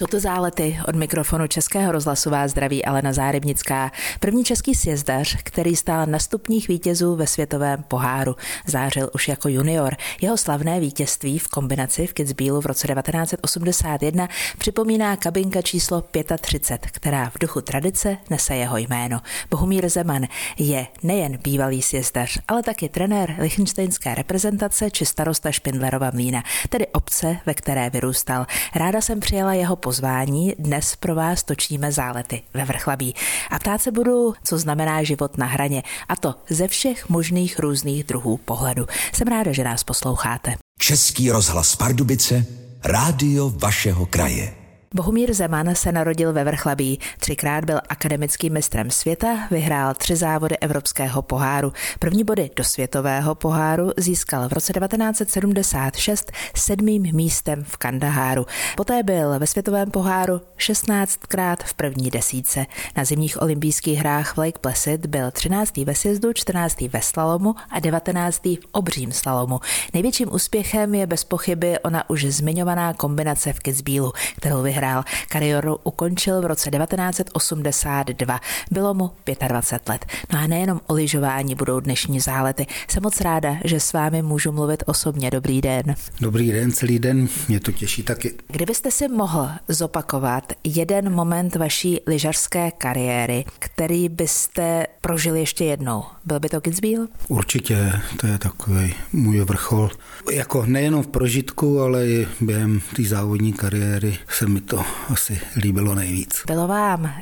Jsou 0.00 0.06
to 0.06 0.20
zálety 0.20 0.78
od 0.88 0.94
mikrofonu 0.94 1.46
Českého 1.46 1.92
rozhlasová 1.92 2.48
zdraví 2.48 2.84
Alena 2.84 3.12
Zárybnická. 3.12 3.92
První 4.20 4.44
český 4.44 4.74
sjezdař, 4.74 5.36
který 5.42 5.76
stál 5.76 6.06
na 6.06 6.18
stupních 6.18 6.68
vítězů 6.68 7.16
ve 7.16 7.26
světovém 7.26 7.82
poháru. 7.88 8.36
Zářil 8.66 9.10
už 9.14 9.28
jako 9.28 9.48
junior. 9.48 9.96
Jeho 10.20 10.36
slavné 10.36 10.80
vítězství 10.80 11.38
v 11.38 11.48
kombinaci 11.48 12.06
v 12.06 12.12
Kitzbühelu 12.12 12.60
v 12.60 12.66
roce 12.66 12.88
1981 12.88 14.28
připomíná 14.58 15.16
kabinka 15.16 15.62
číslo 15.62 16.04
35, 16.40 16.90
která 16.90 17.30
v 17.30 17.38
duchu 17.40 17.60
tradice 17.60 18.16
nese 18.30 18.56
jeho 18.56 18.76
jméno. 18.76 19.20
Bohumír 19.50 19.88
Zeman 19.88 20.26
je 20.58 20.86
nejen 21.02 21.38
bývalý 21.44 21.82
sjezdař, 21.82 22.38
ale 22.48 22.62
taky 22.62 22.88
trenér 22.88 23.36
lichtensteinské 23.38 24.14
reprezentace 24.14 24.90
či 24.90 25.06
starosta 25.06 25.52
Špindlerova 25.52 26.10
mlína, 26.14 26.42
tedy 26.68 26.86
obce, 26.86 27.36
ve 27.46 27.54
které 27.54 27.90
vyrůstal. 27.90 28.46
Ráda 28.74 29.00
jsem 29.00 29.20
přijela 29.20 29.54
jeho 29.54 29.76
pozvání. 29.90 30.54
Dnes 30.58 30.96
pro 30.96 31.14
vás 31.14 31.42
točíme 31.42 31.92
zálety 31.92 32.42
ve 32.54 32.64
Vrchlabí. 32.64 33.14
A 33.50 33.58
ptát 33.58 33.82
se 33.82 33.92
budu, 33.92 34.34
co 34.44 34.58
znamená 34.58 35.02
život 35.02 35.38
na 35.38 35.46
hraně. 35.46 35.82
A 36.08 36.16
to 36.16 36.34
ze 36.50 36.68
všech 36.68 37.08
možných 37.08 37.58
různých 37.58 38.04
druhů 38.04 38.36
pohledu. 38.36 38.86
Jsem 39.12 39.28
ráda, 39.28 39.52
že 39.52 39.64
nás 39.64 39.84
posloucháte. 39.84 40.54
Český 40.78 41.30
rozhlas 41.30 41.76
Pardubice, 41.76 42.46
rádio 42.84 43.50
vašeho 43.50 44.06
kraje. 44.06 44.59
Bohumír 44.94 45.34
Zeman 45.34 45.74
se 45.74 45.92
narodil 45.92 46.32
ve 46.32 46.44
Vrchlabí, 46.44 46.98
třikrát 47.18 47.64
byl 47.64 47.80
akademickým 47.88 48.52
mistrem 48.52 48.90
světa, 48.90 49.48
vyhrál 49.50 49.94
tři 49.94 50.16
závody 50.16 50.58
Evropského 50.58 51.22
poháru. 51.22 51.72
První 51.98 52.24
body 52.24 52.50
do 52.56 52.64
světového 52.64 53.34
poháru 53.34 53.90
získal 53.96 54.48
v 54.48 54.52
roce 54.52 54.72
1976 54.72 56.32
sedmým 56.56 57.02
místem 57.12 57.64
v 57.64 57.76
Kandaháru. 57.76 58.46
Poté 58.76 59.02
byl 59.02 59.38
ve 59.38 59.46
světovém 59.46 59.90
poháru 59.90 60.40
16krát 60.58 61.56
v 61.64 61.74
první 61.74 62.10
desíce. 62.10 62.66
Na 62.96 63.04
zimních 63.04 63.42
olympijských 63.42 63.98
hrách 63.98 64.34
v 64.34 64.38
Lake 64.38 64.58
Placid 64.60 65.06
byl 65.06 65.30
13. 65.30 65.76
ve 65.76 65.94
sjezdu, 65.94 66.32
14. 66.32 66.80
ve 66.80 67.02
slalomu 67.02 67.54
a 67.70 67.80
19. 67.80 68.44
v 68.44 68.58
obřím 68.72 69.12
slalomu. 69.12 69.60
Největším 69.94 70.32
úspěchem 70.32 70.94
je 70.94 71.06
bez 71.06 71.24
pochyby 71.24 71.78
ona 71.78 72.10
už 72.10 72.24
zmiňovaná 72.24 72.92
kombinace 72.92 73.52
v 73.52 73.58
Kitzbühelu, 73.58 74.12
kterou 74.36 74.62
vyhrál 74.62 74.79
vyhrál. 74.80 75.04
Kariéru 75.28 75.76
ukončil 75.84 76.40
v 76.42 76.46
roce 76.46 76.70
1982. 76.70 78.40
Bylo 78.70 78.94
mu 78.94 79.10
25 79.48 79.88
let. 79.88 80.06
No 80.32 80.38
a 80.38 80.46
nejenom 80.46 80.80
o 80.86 80.94
lyžování 80.94 81.54
budou 81.54 81.80
dnešní 81.80 82.20
zálety. 82.20 82.66
Jsem 82.88 83.02
moc 83.02 83.20
ráda, 83.20 83.56
že 83.64 83.80
s 83.80 83.92
vámi 83.92 84.22
můžu 84.22 84.52
mluvit 84.52 84.82
osobně. 84.86 85.30
Dobrý 85.30 85.60
den. 85.60 85.94
Dobrý 86.20 86.52
den, 86.52 86.72
celý 86.72 86.98
den. 86.98 87.28
Mě 87.48 87.60
to 87.60 87.72
těší 87.72 88.02
taky. 88.02 88.34
Kdybyste 88.48 88.90
si 88.90 89.08
mohl 89.08 89.50
zopakovat 89.68 90.52
jeden 90.64 91.12
moment 91.12 91.56
vaší 91.56 92.00
lyžařské 92.06 92.70
kariéry, 92.70 93.44
který 93.58 94.08
byste 94.08 94.86
prožili 95.00 95.40
ještě 95.40 95.64
jednou, 95.64 96.04
byl 96.30 96.40
by 96.40 96.48
to 96.48 96.60
Kitzbühel? 96.60 97.08
Určitě, 97.28 97.92
to 98.16 98.26
je 98.26 98.38
takový 98.38 98.94
můj 99.12 99.40
vrchol. 99.40 99.90
Jako 100.32 100.66
nejenom 100.66 101.02
v 101.02 101.06
prožitku, 101.06 101.80
ale 101.80 102.06
i 102.06 102.28
během 102.40 102.80
té 102.96 103.02
závodní 103.02 103.52
kariéry 103.52 104.18
se 104.28 104.46
mi 104.46 104.60
to 104.60 104.84
asi 105.08 105.40
líbilo 105.56 105.94
nejvíc. 105.94 106.42
Bylo 106.46 106.68
vám 106.68 107.12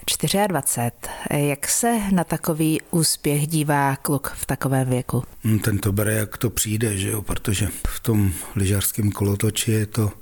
24. 0.48 1.48
Jak 1.48 1.68
se 1.68 1.98
na 2.12 2.24
takový 2.24 2.80
úspěch 2.90 3.46
dívá 3.46 3.96
kluk 3.96 4.32
v 4.36 4.46
takovém 4.46 4.88
věku? 4.88 5.22
Hm, 5.44 5.58
ten 5.58 5.78
to 5.78 5.92
bere, 5.92 6.14
jak 6.14 6.36
to 6.36 6.50
přijde, 6.50 6.96
že 6.96 7.08
jo? 7.08 7.22
protože 7.22 7.68
v 7.86 8.00
tom 8.00 8.32
lyžařském 8.56 9.10
kolotoči 9.10 9.72
je 9.72 9.86
to 9.86 10.12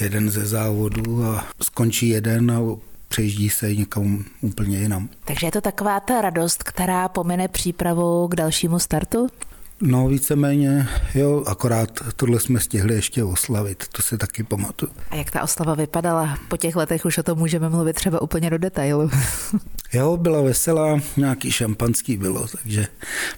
jeden 0.00 0.30
ze 0.30 0.46
závodů 0.46 1.24
a 1.24 1.44
skončí 1.62 2.08
jeden 2.08 2.50
a 2.50 2.60
přejíždí 3.14 3.50
se 3.50 3.74
někam 3.74 4.24
úplně 4.40 4.78
jinam. 4.78 5.08
Takže 5.24 5.46
je 5.46 5.50
to 5.50 5.60
taková 5.60 6.00
ta 6.00 6.20
radost, 6.20 6.62
která 6.62 7.08
pomine 7.08 7.48
přípravu 7.48 8.28
k 8.28 8.34
dalšímu 8.34 8.78
startu? 8.78 9.28
No 9.80 10.08
víceméně, 10.08 10.88
jo, 11.14 11.44
akorát 11.46 11.90
tohle 12.16 12.40
jsme 12.40 12.60
stihli 12.60 12.94
ještě 12.94 13.24
oslavit, 13.24 13.88
to 13.88 14.02
si 14.02 14.18
taky 14.18 14.42
pamatuju. 14.42 14.92
A 15.10 15.16
jak 15.16 15.30
ta 15.30 15.42
oslava 15.42 15.74
vypadala? 15.74 16.38
Po 16.48 16.56
těch 16.56 16.76
letech 16.76 17.04
už 17.04 17.18
o 17.18 17.22
tom 17.22 17.38
můžeme 17.38 17.68
mluvit 17.68 17.92
třeba 17.96 18.22
úplně 18.22 18.50
do 18.50 18.58
detailu. 18.58 19.10
jo, 19.92 20.16
byla 20.16 20.42
veselá, 20.42 21.00
nějaký 21.16 21.52
šampanský 21.52 22.16
bylo, 22.16 22.46
takže 22.48 22.86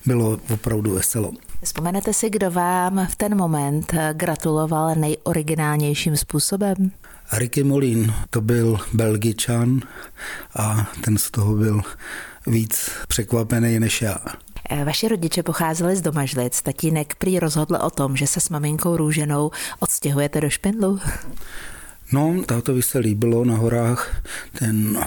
bylo 0.06 0.38
opravdu 0.54 0.94
veselo. 0.94 1.32
Vzpomenete 1.62 2.12
si, 2.12 2.30
kdo 2.30 2.50
vám 2.50 3.06
v 3.10 3.16
ten 3.16 3.36
moment 3.36 3.94
gratuloval 4.12 4.94
nejoriginálnějším 4.94 6.16
způsobem? 6.16 6.90
Ricky 7.32 7.64
Molin, 7.64 8.14
to 8.30 8.40
byl 8.40 8.78
belgičan 8.92 9.80
a 10.56 10.92
ten 11.00 11.18
z 11.18 11.30
toho 11.30 11.54
byl 11.54 11.80
víc 12.46 12.90
překvapený 13.08 13.80
než 13.80 14.02
já. 14.02 14.16
Eh, 14.70 14.84
vaši 14.84 15.08
rodiče 15.08 15.42
pocházeli 15.42 15.96
z 15.96 16.00
Domažlic. 16.00 16.62
Tatínek 16.62 17.14
prý 17.14 17.38
rozhodl 17.38 17.76
o 17.76 17.90
tom, 17.90 18.16
že 18.16 18.26
se 18.26 18.40
s 18.40 18.48
maminkou 18.48 18.96
Růženou 18.96 19.50
odstěhujete 19.80 20.40
do 20.40 20.50
Špindlu. 20.50 21.00
No, 22.12 22.42
tátovi 22.46 22.82
se 22.82 22.98
líbilo 22.98 23.44
na 23.44 23.56
horách. 23.56 24.22
Ten 24.58 25.04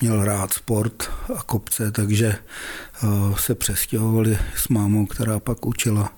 měl 0.00 0.24
rád 0.24 0.52
sport 0.52 1.10
a 1.38 1.42
kopce, 1.42 1.92
takže 1.92 2.34
eh, 2.34 3.06
se 3.36 3.54
přestěhovali 3.54 4.38
s 4.56 4.68
mámou, 4.68 5.06
která 5.06 5.40
pak 5.40 5.66
učila 5.66 6.12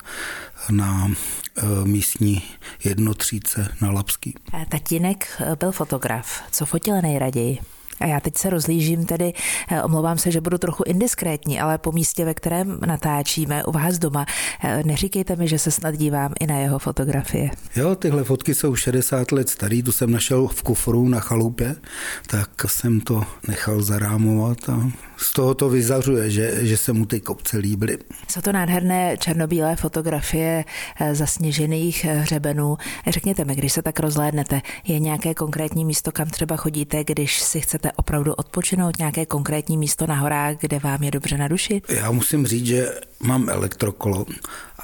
na 0.70 1.08
eh, 1.08 1.62
místní 1.84 2.42
jednotříce 2.84 3.68
na 3.80 3.90
Lapský. 3.90 4.34
Tatínek 4.68 5.42
byl 5.58 5.72
fotograf. 5.72 6.42
Co 6.50 6.66
fotil 6.66 7.02
nejraději? 7.02 7.58
A 8.00 8.06
já 8.06 8.20
teď 8.20 8.36
se 8.36 8.50
rozlížím, 8.50 9.06
tedy 9.06 9.32
eh, 9.70 9.82
omlouvám 9.82 10.18
se, 10.18 10.30
že 10.30 10.40
budu 10.40 10.58
trochu 10.58 10.82
indiskrétní, 10.86 11.60
ale 11.60 11.78
po 11.78 11.92
místě, 11.92 12.24
ve 12.24 12.34
kterém 12.34 12.78
natáčíme 12.86 13.64
u 13.64 13.72
vás 13.72 13.98
doma, 13.98 14.26
eh, 14.64 14.82
neříkejte 14.84 15.36
mi, 15.36 15.48
že 15.48 15.58
se 15.58 15.70
snad 15.70 15.94
dívám 15.94 16.32
i 16.40 16.46
na 16.46 16.58
jeho 16.58 16.78
fotografie. 16.78 17.50
Jo, 17.76 17.94
tyhle 17.94 18.24
fotky 18.24 18.54
jsou 18.54 18.76
60 18.76 19.32
let 19.32 19.48
starý, 19.48 19.82
tu 19.82 19.92
jsem 19.92 20.10
našel 20.10 20.48
v 20.48 20.62
kufru 20.62 21.08
na 21.08 21.20
chalupě, 21.20 21.76
tak 22.26 22.50
jsem 22.66 23.00
to 23.00 23.22
nechal 23.48 23.82
zarámovat 23.82 24.58
a 24.68 24.90
z 25.16 25.32
toho 25.32 25.54
to 25.54 25.68
vyzařuje, 25.68 26.30
že, 26.30 26.66
že 26.66 26.76
se 26.76 26.92
mu 26.92 27.06
ty 27.06 27.20
kopce 27.20 27.58
líbily. 27.58 27.98
Jsou 28.30 28.40
to 28.40 28.52
nádherné 28.52 29.16
černobílé 29.16 29.76
fotografie 29.76 30.64
eh, 31.00 31.14
zasněžených 31.14 32.04
hřebenů. 32.04 32.76
Řekněte 33.06 33.44
mi, 33.44 33.54
když 33.54 33.72
se 33.72 33.82
tak 33.82 34.00
rozhlédnete, 34.00 34.60
je 34.84 34.98
nějaké 34.98 35.34
konkrétní 35.34 35.84
místo, 35.84 36.12
kam 36.12 36.28
třeba 36.28 36.56
chodíte, 36.56 37.04
když 37.04 37.40
si 37.40 37.60
chcete 37.60 37.92
opravdu 37.96 38.34
odpočinout, 38.34 38.98
nějaké 38.98 39.26
konkrétní 39.26 39.76
místo 39.76 40.06
na 40.06 40.14
horách, 40.14 40.56
kde 40.60 40.78
vám 40.78 41.02
je 41.02 41.10
dobře 41.10 41.38
na 41.38 41.48
duši? 41.48 41.82
Já 41.88 42.10
musím 42.10 42.46
říct, 42.46 42.66
že 42.66 42.94
mám 43.20 43.48
elektrokolo 43.48 44.26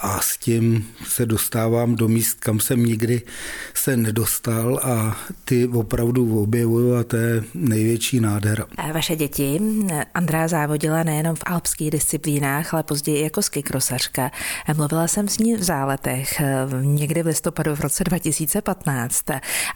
a 0.00 0.20
s 0.20 0.38
tím 0.38 0.88
se 1.06 1.26
dostávám 1.26 1.94
do 1.94 2.08
míst, 2.08 2.40
kam 2.40 2.60
jsem 2.60 2.84
nikdy 2.84 3.22
se 3.74 3.96
nedostal 3.96 4.80
a 4.82 5.16
ty 5.44 5.68
opravdu 5.68 6.42
objevuju 6.42 6.94
a 6.94 7.04
to 7.04 7.16
je 7.16 7.44
největší 7.54 8.20
nádhera. 8.20 8.64
A 8.76 8.92
vaše 8.92 9.16
děti, 9.16 9.60
Andrá 10.14 10.48
závodila 10.48 11.02
nejenom 11.02 11.36
v 11.36 11.42
alpských 11.46 11.90
disciplínách, 11.90 12.74
ale 12.74 12.82
později 12.82 13.22
jako 13.22 13.42
skikrosařka. 13.42 14.30
Mluvila 14.76 15.08
jsem 15.08 15.28
s 15.28 15.38
ní 15.38 15.56
v 15.56 15.62
záletech 15.62 16.42
někdy 16.80 17.22
v 17.22 17.26
listopadu 17.26 17.74
v 17.74 17.80
roce 17.80 18.04
2015 18.04 19.24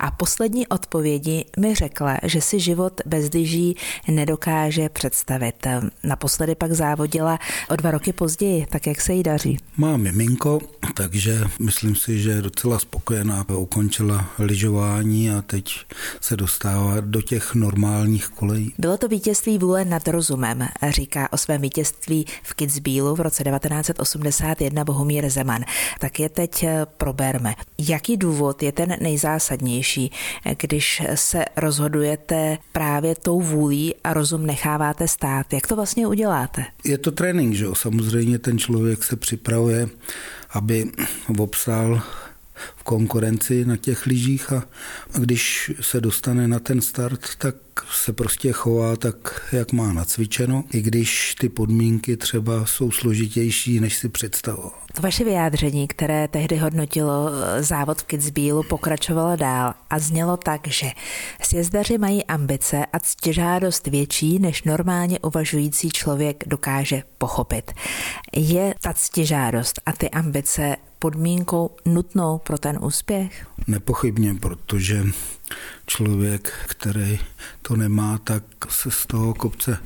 a 0.00 0.10
poslední 0.10 0.66
odpovědi 0.66 1.44
mi 1.58 1.74
řekla, 1.74 2.18
že 2.22 2.40
si 2.40 2.60
život 2.60 3.00
bez 3.06 3.32
lyží 3.32 3.76
nedokáže 4.08 4.88
představit. 4.88 5.66
Naposledy 6.04 6.54
pak 6.54 6.72
závodila 6.72 7.38
o 7.68 7.76
dva 7.76 7.90
roky 7.90 8.12
později, 8.12 8.66
tak 8.66 8.86
jak 8.86 9.00
se 9.00 9.12
jí 9.12 9.22
daří? 9.22 9.58
Mám 9.76 10.13
miminko, 10.14 10.60
takže 10.94 11.40
myslím 11.58 11.96
si, 11.96 12.18
že 12.18 12.30
je 12.30 12.42
docela 12.42 12.78
spokojená. 12.78 13.44
Ukončila 13.56 14.30
lyžování 14.38 15.30
a 15.30 15.42
teď 15.42 15.74
se 16.20 16.36
dostává 16.36 17.00
do 17.00 17.22
těch 17.22 17.54
normálních 17.54 18.28
kolejí. 18.28 18.74
Bylo 18.78 18.96
to 18.96 19.08
vítězství 19.08 19.58
vůle 19.58 19.84
nad 19.84 20.08
rozumem, 20.08 20.68
říká 20.88 21.32
o 21.32 21.36
svém 21.36 21.60
vítězství 21.60 22.26
v 22.42 22.54
Kitzbühelu 22.54 23.14
v 23.14 23.20
roce 23.20 23.44
1981 23.44 24.84
Bohumír 24.84 25.30
Zeman. 25.30 25.64
Tak 26.00 26.20
je 26.20 26.28
teď 26.28 26.62
eh, 26.62 26.86
proberme. 26.96 27.54
Jaký 27.78 28.16
důvod 28.16 28.62
je 28.62 28.72
ten 28.72 28.96
nejzásadnější, 29.00 30.12
když 30.58 31.02
se 31.14 31.44
rozhodujete 31.56 32.58
právě 32.72 33.14
tou 33.14 33.40
vůlí 33.40 33.94
a 34.04 34.12
rozum 34.12 34.46
necháváte 34.46 35.08
stát? 35.08 35.52
Jak 35.52 35.66
to 35.66 35.76
vlastně 35.76 36.06
uděláte? 36.06 36.64
Je 36.84 36.98
to 36.98 37.10
trénink, 37.10 37.54
že 37.54 37.64
jo? 37.64 37.74
Samozřejmě 37.74 38.38
ten 38.38 38.58
člověk 38.58 39.04
se 39.04 39.16
připravuje 39.16 39.88
aby 40.54 40.90
obstal 41.38 42.02
v 42.76 42.82
konkurenci 42.82 43.64
na 43.64 43.76
těch 43.76 44.06
lyžích 44.06 44.52
a 44.52 44.64
když 45.18 45.72
se 45.80 46.00
dostane 46.00 46.48
na 46.48 46.58
ten 46.58 46.80
start, 46.80 47.20
tak 47.38 47.54
se 47.90 48.12
prostě 48.12 48.52
chová 48.52 48.96
tak, 48.96 49.48
jak 49.52 49.72
má 49.72 49.92
nacvičeno, 49.92 50.64
i 50.72 50.80
když 50.80 51.34
ty 51.40 51.48
podmínky 51.48 52.16
třeba 52.16 52.66
jsou 52.66 52.90
složitější, 52.90 53.80
než 53.80 53.96
si 53.96 54.08
představoval. 54.08 54.72
Vaše 55.00 55.24
vyjádření, 55.24 55.88
které 55.88 56.28
tehdy 56.28 56.56
hodnotilo 56.56 57.30
eh, 57.30 57.62
závod 57.62 58.02
v 58.02 58.04
Kitzbühelu, 58.04 58.62
pokračovalo 58.62 59.36
dál 59.36 59.74
a 59.90 59.98
znělo 59.98 60.36
tak, 60.36 60.68
že 60.68 60.86
sjezdaři 61.42 61.98
mají 61.98 62.24
ambice 62.24 62.86
a 62.92 62.98
ctižádost 62.98 63.86
větší, 63.86 64.38
než 64.38 64.62
normálně 64.62 65.18
uvažující 65.18 65.88
člověk 65.88 66.44
dokáže 66.46 67.02
pochopit. 67.18 67.72
Je 68.36 68.74
ta 68.80 68.92
ctižádost 68.92 69.80
a 69.86 69.92
ty 69.92 70.10
ambice 70.10 70.76
podmínkou 71.04 71.70
nutnou 71.84 72.38
pro 72.38 72.58
ten 72.58 72.78
úspěch? 72.82 73.46
Nepochybně, 73.66 74.34
protože 74.34 75.04
člověk, 75.96 76.52
který 76.66 77.18
to 77.62 77.76
nemá, 77.76 78.18
tak 78.18 78.42
se 78.68 78.90
z 78.90 79.06
toho 79.06 79.34
kopce 79.34 79.78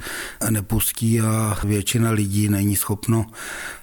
nepustí 0.50 1.20
a 1.20 1.58
většina 1.64 2.10
lidí 2.10 2.48
není 2.48 2.76
schopno 2.76 3.26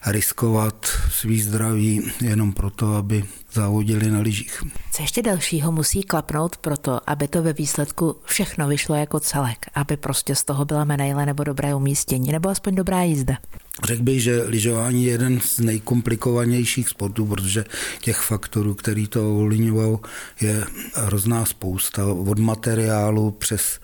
riskovat 0.06 0.86
svý 1.12 1.42
zdraví 1.42 2.12
jenom 2.22 2.54
proto, 2.54 2.96
aby 2.96 3.24
závodili 3.54 4.12
na 4.12 4.20
lyžích. 4.20 4.64
Co 4.92 5.02
ještě 5.02 5.22
dalšího 5.22 5.72
musí 5.72 6.04
klapnout 6.04 6.58
pro 6.58 6.78
to, 6.78 7.10
aby 7.10 7.28
to 7.28 7.44
ve 7.44 7.54
výsledku 7.54 8.16
všechno 8.26 8.68
vyšlo 8.68 8.96
jako 8.96 9.20
celek, 9.20 9.66
aby 9.76 9.98
prostě 9.98 10.36
z 10.36 10.44
toho 10.44 10.66
byla 10.66 10.84
medaile 10.84 11.26
nebo 11.26 11.44
dobré 11.44 11.76
umístění, 11.76 12.32
nebo 12.32 12.50
aspoň 12.50 12.76
dobrá 12.76 13.02
jízda? 13.04 13.38
Řekl 13.84 14.04
bych, 14.04 14.24
že 14.24 14.44
lyžování 14.44 15.04
je 15.04 15.12
jeden 15.12 15.40
z 15.40 15.60
nejkomplikovanějších 15.60 16.90
sportů, 16.90 17.26
protože 17.26 17.66
těch 18.02 18.18
faktorů, 18.18 18.74
který 18.74 19.08
to 19.08 19.36
ovlivňují, 19.36 19.98
je 20.42 20.66
hrozná 20.94 21.46
spousta. 21.46 22.04
Od 22.22 22.40
materiálu 22.40 23.32
přes 23.32 23.80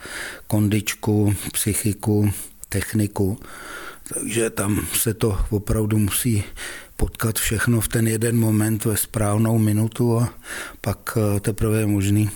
kondičku, 0.48 1.36
psychiku, 1.51 2.31
techniku. 2.69 3.39
Takže 4.13 4.50
tam 4.50 4.88
se 4.94 5.13
to 5.13 5.38
opravdu 5.50 5.98
musí 5.98 6.44
potkat 6.95 7.39
všechno 7.39 7.81
v 7.81 7.88
ten 7.88 8.07
jeden 8.07 8.39
moment 8.39 8.86
ve 8.86 8.98
správnou 8.98 9.57
minutu 9.57 10.19
a 10.19 10.33
pak 10.81 11.18
eh, 11.18 11.39
teprve 11.39 11.80
je 11.80 11.86
možný, 11.86 12.30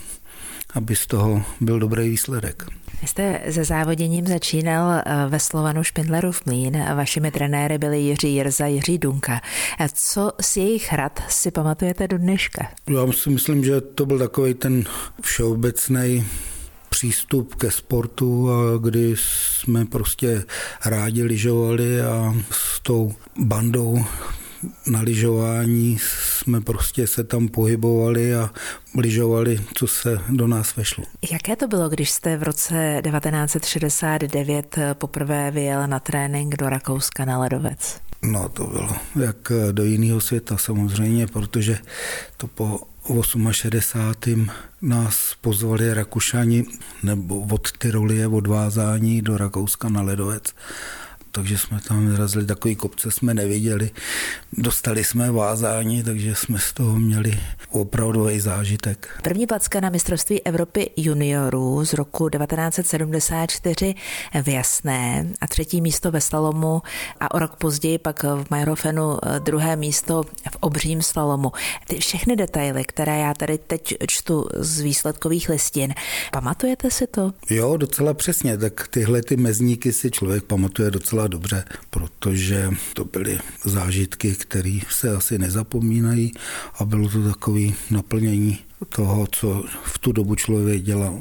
aby 0.74 0.96
z 0.96 1.08
toho 1.08 1.44
byl 1.62 1.80
dobrý 1.80 2.10
výsledek. 2.10 2.66
Vy 3.02 3.08
jste 3.08 3.42
se 3.52 3.64
závoděním 3.64 4.28
začínal 4.28 4.92
eh, 4.92 5.26
ve 5.30 5.40
Slovanu 5.40 5.84
Špindlerův 5.84 6.46
mlín. 6.46 6.84
Vašimi 6.96 7.32
trenéry 7.32 7.78
byli 7.78 8.00
Jiří 8.00 8.34
Jirza, 8.36 8.66
Jiří 8.66 8.98
Dunka. 8.98 9.42
Co 9.94 10.32
z 10.42 10.58
jejich 10.58 10.94
rad 10.94 11.24
si 11.30 11.52
pamatujete 11.52 12.08
do 12.08 12.18
dneška? 12.18 12.68
Já 12.90 13.12
si 13.12 13.30
myslím, 13.30 13.64
že 13.64 13.82
to 13.82 14.06
byl 14.06 14.20
takový 14.20 14.54
ten 14.54 14.84
všeobecný 15.22 16.26
přístup 16.90 17.56
ke 17.56 17.72
sportu, 17.72 18.50
kdy 18.82 19.16
jsme 19.18 19.86
prostě 19.86 20.44
rádi 20.86 21.24
lyžovali 21.24 22.02
a 22.02 22.36
s 22.52 22.80
tou 22.80 23.14
bandou 23.38 24.06
na 24.88 25.02
lyžování 25.02 25.98
jsme 26.00 26.62
prostě 26.62 27.08
se 27.08 27.24
tam 27.24 27.48
pohybovali 27.48 28.36
a 28.36 28.50
lyžovali, 28.98 29.62
co 29.74 29.88
se 29.88 30.20
do 30.30 30.48
nás 30.48 30.76
vešlo. 30.76 31.04
Jaké 31.32 31.56
to 31.56 31.68
bylo, 31.68 31.90
když 31.90 32.12
jste 32.12 32.38
v 32.38 32.44
roce 32.44 33.02
1969 33.04 34.76
poprvé 34.94 35.52
vyjel 35.52 35.88
na 35.88 36.00
trénink 36.00 36.56
do 36.56 36.70
Rakouska 36.70 37.26
na 37.26 37.38
ledovec? 37.38 38.02
No 38.22 38.50
to 38.50 38.68
bylo 38.68 38.96
jak 39.26 39.52
do 39.72 39.84
jiného 39.84 40.22
světa 40.22 40.58
samozřejmě, 40.58 41.28
protože 41.28 41.78
to 42.38 42.48
po 42.48 42.80
68. 43.52 44.52
nás 44.82 45.36
pozvali 45.42 45.94
Rakušani 45.94 46.66
nebo 47.04 47.40
od 47.40 47.72
Tyrolie 47.72 48.28
odvázání 48.28 49.22
do 49.22 49.38
Rakouska 49.38 49.90
na 49.90 50.02
ledovec 50.02 50.54
takže 51.36 51.58
jsme 51.58 51.80
tam 51.88 52.08
vyrazili, 52.08 52.46
takový 52.46 52.76
kopce 52.76 53.12
jsme 53.12 53.34
neviděli. 53.34 53.92
Dostali 54.58 55.04
jsme 55.04 55.32
vázání, 55.32 56.04
takže 56.04 56.36
jsme 56.36 56.60
z 56.60 56.74
toho 56.74 57.00
měli 57.00 57.40
opravdový 57.70 58.40
zážitek. 58.40 59.20
První 59.24 59.48
placka 59.48 59.80
na 59.80 59.90
mistrovství 59.90 60.42
Evropy 60.42 60.90
juniorů 60.98 61.86
z 61.86 61.94
roku 61.94 62.30
1974 62.30 63.96
v 64.44 64.48
Jasné 64.48 65.28
a 65.42 65.48
třetí 65.48 65.82
místo 65.82 66.12
ve 66.12 66.22
slalomu 66.22 66.82
a 67.20 67.34
o 67.34 67.40
rok 67.40 67.56
později 67.56 67.98
pak 67.98 68.24
v 68.24 68.46
Majrofenu 68.50 69.18
druhé 69.40 69.76
místo 69.76 70.24
v 70.52 70.58
obřím 70.60 71.02
slalomu. 71.02 71.52
Ty 71.88 72.00
všechny 72.00 72.36
detaily, 72.36 72.84
které 72.86 73.20
já 73.20 73.34
tady 73.34 73.58
teď 73.58 73.96
čtu 74.08 74.48
z 74.56 74.80
výsledkových 74.80 75.50
listin, 75.50 75.94
pamatujete 76.32 76.92
si 76.92 77.08
to? 77.08 77.34
Jo, 77.50 77.78
docela 77.78 78.14
přesně, 78.14 78.58
tak 78.58 78.88
tyhle 78.88 79.22
ty 79.22 79.38
mezníky 79.38 79.94
si 79.94 80.12
člověk 80.12 80.44
pamatuje 80.44 80.92
docela 80.92 81.25
docela 81.28 81.46
dobře, 81.46 81.64
protože 81.90 82.70
to 82.94 83.06
byly 83.06 83.40
zážitky, 83.66 84.36
které 84.36 84.80
se 84.90 85.16
asi 85.16 85.38
nezapomínají 85.38 86.32
a 86.80 86.86
bylo 86.86 87.10
to 87.10 87.24
takový 87.24 87.76
naplnění 87.92 88.60
toho, 88.90 89.28
co 89.32 89.64
v 89.84 89.98
tu 90.00 90.12
dobu 90.12 90.36
člověk 90.36 90.82
dělal. 90.82 91.20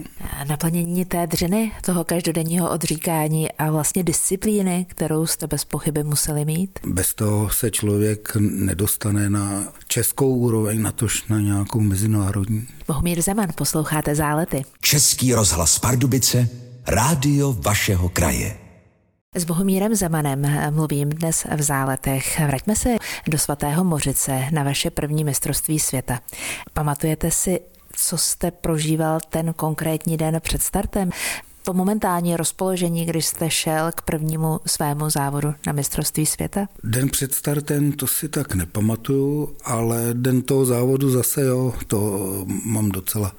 Naplnění 0.49 1.05
té 1.05 1.27
dřiny, 1.27 1.73
toho 1.85 2.05
každodenního 2.05 2.71
odříkání 2.71 3.53
a 3.53 3.71
vlastně 3.71 4.03
disciplíny, 4.03 4.87
kterou 4.89 5.27
jste 5.27 5.47
bez 5.47 5.65
pochyby 5.65 6.05
museli 6.05 6.45
mít? 6.45 6.79
Bez 6.87 7.15
toho 7.15 7.51
se 7.51 7.71
člověk 7.71 8.37
nedostane 8.41 9.31
na 9.31 9.73
českou 9.89 10.37
úroveň, 10.37 10.83
na 10.83 10.93
tož 10.93 11.25
na 11.29 11.41
nějakou 11.41 11.81
mezinárodní. 11.81 12.67
Bohumír 12.87 13.23
Zeman, 13.23 13.49
posloucháte 13.55 14.15
Zálety. 14.15 14.65
Český 14.81 15.35
rozhlas 15.35 15.79
Pardubice, 15.79 16.49
rádio 16.87 17.53
vašeho 17.53 18.09
kraje. 18.09 18.64
S 19.37 19.45
Bohumírem 19.45 19.95
Zemanem 19.95 20.47
mluvím 20.71 21.09
dnes 21.09 21.47
v 21.57 21.63
záletech. 21.63 22.41
Vraťme 22.41 22.77
se 22.77 22.89
do 23.29 23.39
svatého 23.39 23.85
Mořice 23.85 24.45
na 24.53 24.63
vaše 24.63 24.91
první 24.91 25.25
mistrovství 25.25 25.79
světa. 25.79 26.21
Pamatujete 26.73 27.31
si, 27.31 27.61
co 27.97 28.19
jste 28.19 28.51
prožíval 28.51 29.21
ten 29.29 29.53
konkrétní 29.53 30.17
den 30.17 30.41
před 30.41 30.63
startem? 30.63 31.11
To 31.63 31.73
momentální 31.73 32.37
rozpoložení, 32.37 33.07
když 33.07 33.27
jste 33.27 33.51
šel 33.51 33.93
k 33.95 34.03
prvnímu 34.03 34.61
svému 34.67 35.11
závodu 35.11 35.55
na 35.67 35.73
mistrovství 35.73 36.27
světa? 36.27 36.67
Den 36.85 37.09
před 37.09 37.35
startem 37.35 37.93
to 37.93 38.07
si 38.07 38.29
tak 38.29 38.55
nepamatuju, 38.55 39.57
ale 39.65 40.09
den 40.13 40.43
toho 40.43 40.65
závodu 40.65 41.11
zase 41.11 41.43
jo, 41.43 41.75
to 41.87 42.29
mám 42.65 42.89
docela 42.89 43.33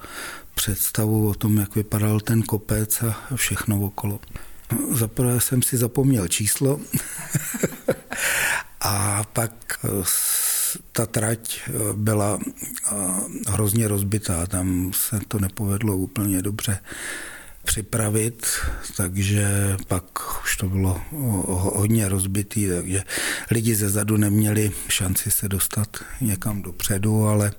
představu 0.54 1.28
o 1.28 1.34
tom, 1.34 1.56
jak 1.56 1.74
vypadal 1.74 2.20
ten 2.20 2.42
kopec 2.42 3.02
a 3.02 3.36
všechno 3.36 3.80
okolo. 3.80 4.18
Zaprvé 4.90 5.40
jsem 5.40 5.62
si 5.62 5.76
zapomněl 5.76 6.28
číslo 6.28 6.80
a 8.80 9.24
pak 9.32 9.52
eh, 9.84 9.88
ta 10.92 11.06
trať 11.06 11.60
eh, 11.68 11.72
byla 11.92 12.38
eh, 12.42 12.94
hrozně 13.48 13.88
rozbitá, 13.88 14.46
tam 14.46 14.90
se 14.94 15.18
to 15.28 15.38
nepovedlo 15.38 15.96
úplně 15.96 16.42
dobře 16.42 16.78
připravit, 17.66 18.46
takže 18.96 19.76
pak 19.88 20.04
už 20.42 20.56
to 20.56 20.68
bylo 20.68 21.00
hodně 21.50 22.08
rozbitý, 22.08 22.68
takže 22.68 23.02
lidi 23.50 23.74
ze 23.74 23.90
zadu 23.90 24.16
neměli 24.16 24.70
šanci 24.88 25.30
se 25.30 25.48
dostat 25.48 25.88
někam 26.20 26.62
dopředu, 26.62 27.26
ale 27.26 27.52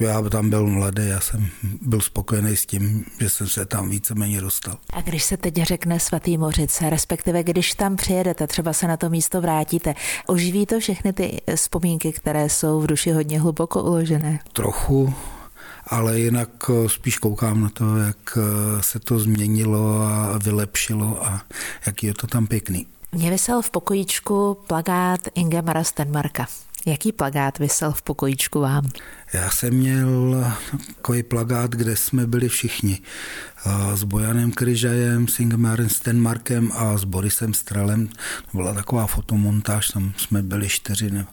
já 0.00 0.22
tam 0.22 0.50
byl 0.50 0.66
mladý, 0.66 1.08
já 1.08 1.20
jsem 1.20 1.46
byl 1.82 2.00
spokojený 2.00 2.56
s 2.56 2.66
tím, 2.66 3.04
že 3.20 3.30
jsem 3.30 3.48
se 3.48 3.66
tam 3.66 3.90
víceméně 3.90 4.40
dostal. 4.40 4.78
A 4.92 5.00
když 5.00 5.24
se 5.24 5.36
teď 5.36 5.54
řekne 5.54 6.00
svatý 6.00 6.38
Mořice, 6.38 6.90
respektive 6.90 7.42
když 7.42 7.74
tam 7.74 7.96
přijedete, 7.96 8.46
třeba 8.46 8.72
se 8.72 8.88
na 8.88 8.96
to 8.96 9.10
místo 9.10 9.40
vrátíte, 9.40 9.94
oživí 10.26 10.66
to 10.66 10.80
všechny 10.80 11.12
ty 11.12 11.40
vzpomínky, 11.54 12.12
které 12.12 12.48
jsou 12.48 12.80
v 12.80 12.86
duši 12.86 13.10
hodně 13.10 13.40
hluboko 13.40 13.82
uložené? 13.82 14.38
Trochu, 14.52 15.14
ale 15.90 16.18
jinak 16.18 16.50
eh, 16.70 16.88
spíš 16.88 17.18
koukám 17.18 17.60
na 17.60 17.68
to, 17.68 17.96
jak 17.96 18.38
eh, 18.38 18.82
se 18.82 18.98
to 18.98 19.18
změnilo 19.18 20.00
a 20.02 20.38
vylepšilo 20.38 21.26
a 21.26 21.42
jaký 21.86 22.06
je 22.06 22.14
to 22.14 22.26
tam 22.26 22.46
pěkný. 22.46 22.86
Mě 23.12 23.30
vysel 23.30 23.62
v 23.62 23.70
pokojíčku 23.70 24.58
plagát 24.66 25.20
Ingemara 25.34 25.84
Stenmarka. 25.84 26.46
Jaký 26.86 27.12
plagát 27.12 27.58
vysel 27.58 27.92
v 27.92 28.02
pokojíčku 28.02 28.60
vám? 28.60 28.90
Já 29.32 29.50
jsem 29.50 29.74
měl 29.74 30.44
takový 30.96 31.22
plagát, 31.22 31.70
kde 31.70 31.96
jsme 31.96 32.26
byli 32.26 32.48
všichni. 32.48 33.00
S 33.94 34.04
Bojanem 34.04 34.52
Kryžajem, 34.52 35.28
s 35.28 35.40
Ingemarem 35.40 35.88
Stenmarkem 35.88 36.70
a 36.74 36.98
s 36.98 37.04
Borisem 37.04 37.54
Stralem. 37.54 38.08
Byla 38.54 38.74
taková 38.74 39.06
fotomontáž, 39.06 39.88
tam 39.88 40.12
jsme 40.16 40.42
byli 40.42 40.68
čtyři 40.68 41.10
nebo 41.10 41.28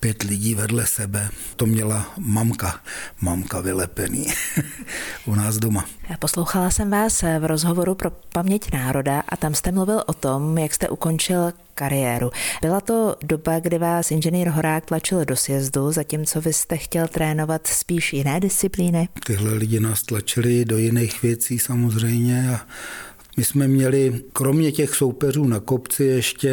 pět 0.00 0.22
lidí 0.22 0.54
vedle 0.54 0.86
sebe. 0.86 1.28
To 1.56 1.66
měla 1.66 2.06
mamka, 2.18 2.80
mamka 3.20 3.60
vylepený 3.60 4.26
u 5.26 5.34
nás 5.34 5.56
doma. 5.56 5.84
Poslouchala 6.18 6.70
jsem 6.70 6.90
vás 6.90 7.22
v 7.22 7.44
rozhovoru 7.44 7.94
pro 7.94 8.10
paměť 8.10 8.72
národa 8.72 9.22
a 9.28 9.36
tam 9.36 9.54
jste 9.54 9.72
mluvil 9.72 10.02
o 10.06 10.12
tom, 10.12 10.58
jak 10.58 10.74
jste 10.74 10.88
ukončil 10.88 11.52
kariéru. 11.74 12.30
Byla 12.62 12.80
to 12.80 13.16
doba, 13.22 13.58
kdy 13.58 13.78
vás 13.78 14.10
inženýr 14.10 14.48
Horák 14.48 14.84
tlačil 14.84 15.24
do 15.24 15.36
sjezdu, 15.36 15.92
zatímco 15.92 16.40
vy 16.40 16.52
jste 16.52 16.76
chtěl 16.76 17.08
trénovat 17.08 17.27
trénovat 17.28 17.66
spíš 17.66 18.12
jiné 18.12 18.40
disciplíny? 18.40 19.08
Tyhle 19.26 19.54
lidi 19.54 19.80
nás 19.80 20.02
tlačili 20.02 20.64
do 20.64 20.78
jiných 20.78 21.22
věcí 21.22 21.58
samozřejmě 21.58 22.50
a 22.54 22.66
my 23.36 23.44
jsme 23.44 23.68
měli 23.68 24.22
kromě 24.32 24.72
těch 24.72 24.94
soupeřů 24.94 25.44
na 25.44 25.60
kopci 25.60 26.04
ještě 26.04 26.50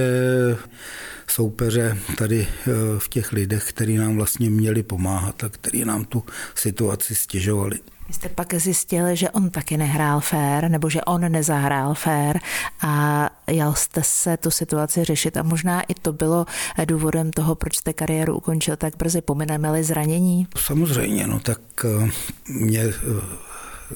soupeře 1.27 1.97
tady 2.17 2.47
eh, 2.47 2.71
v 2.97 3.09
těch 3.09 3.31
lidech, 3.31 3.69
kteří 3.69 3.97
nám 3.97 4.15
vlastně 4.15 4.49
měli 4.49 4.83
pomáhat 4.83 5.43
a 5.43 5.49
kteří 5.49 5.85
nám 5.85 6.05
tu 6.05 6.23
situaci 6.55 7.15
stěžovali. 7.15 7.79
Vy 8.07 8.13
jste 8.13 8.29
pak 8.29 8.53
zjistili, 8.53 9.15
že 9.15 9.29
on 9.29 9.49
taky 9.49 9.77
nehrál 9.77 10.19
fér, 10.19 10.69
nebo 10.69 10.89
že 10.89 11.01
on 11.01 11.31
nezahrál 11.31 11.93
fér 11.93 12.39
a 12.81 13.29
jel 13.47 13.73
jste 13.73 14.01
se 14.03 14.37
tu 14.37 14.51
situaci 14.51 15.03
řešit 15.03 15.37
a 15.37 15.43
možná 15.43 15.81
i 15.81 15.93
to 15.93 16.13
bylo 16.13 16.45
důvodem 16.85 17.31
toho, 17.31 17.55
proč 17.55 17.77
jste 17.77 17.93
kariéru 17.93 18.37
ukončil 18.37 18.75
tak 18.75 18.97
brzy, 18.97 19.21
pomineme 19.21 19.71
zranění? 19.83 20.47
Samozřejmě, 20.57 21.27
no 21.27 21.39
tak 21.39 21.59
eh, 21.85 22.09
mě 22.49 22.81
eh, 22.81 22.93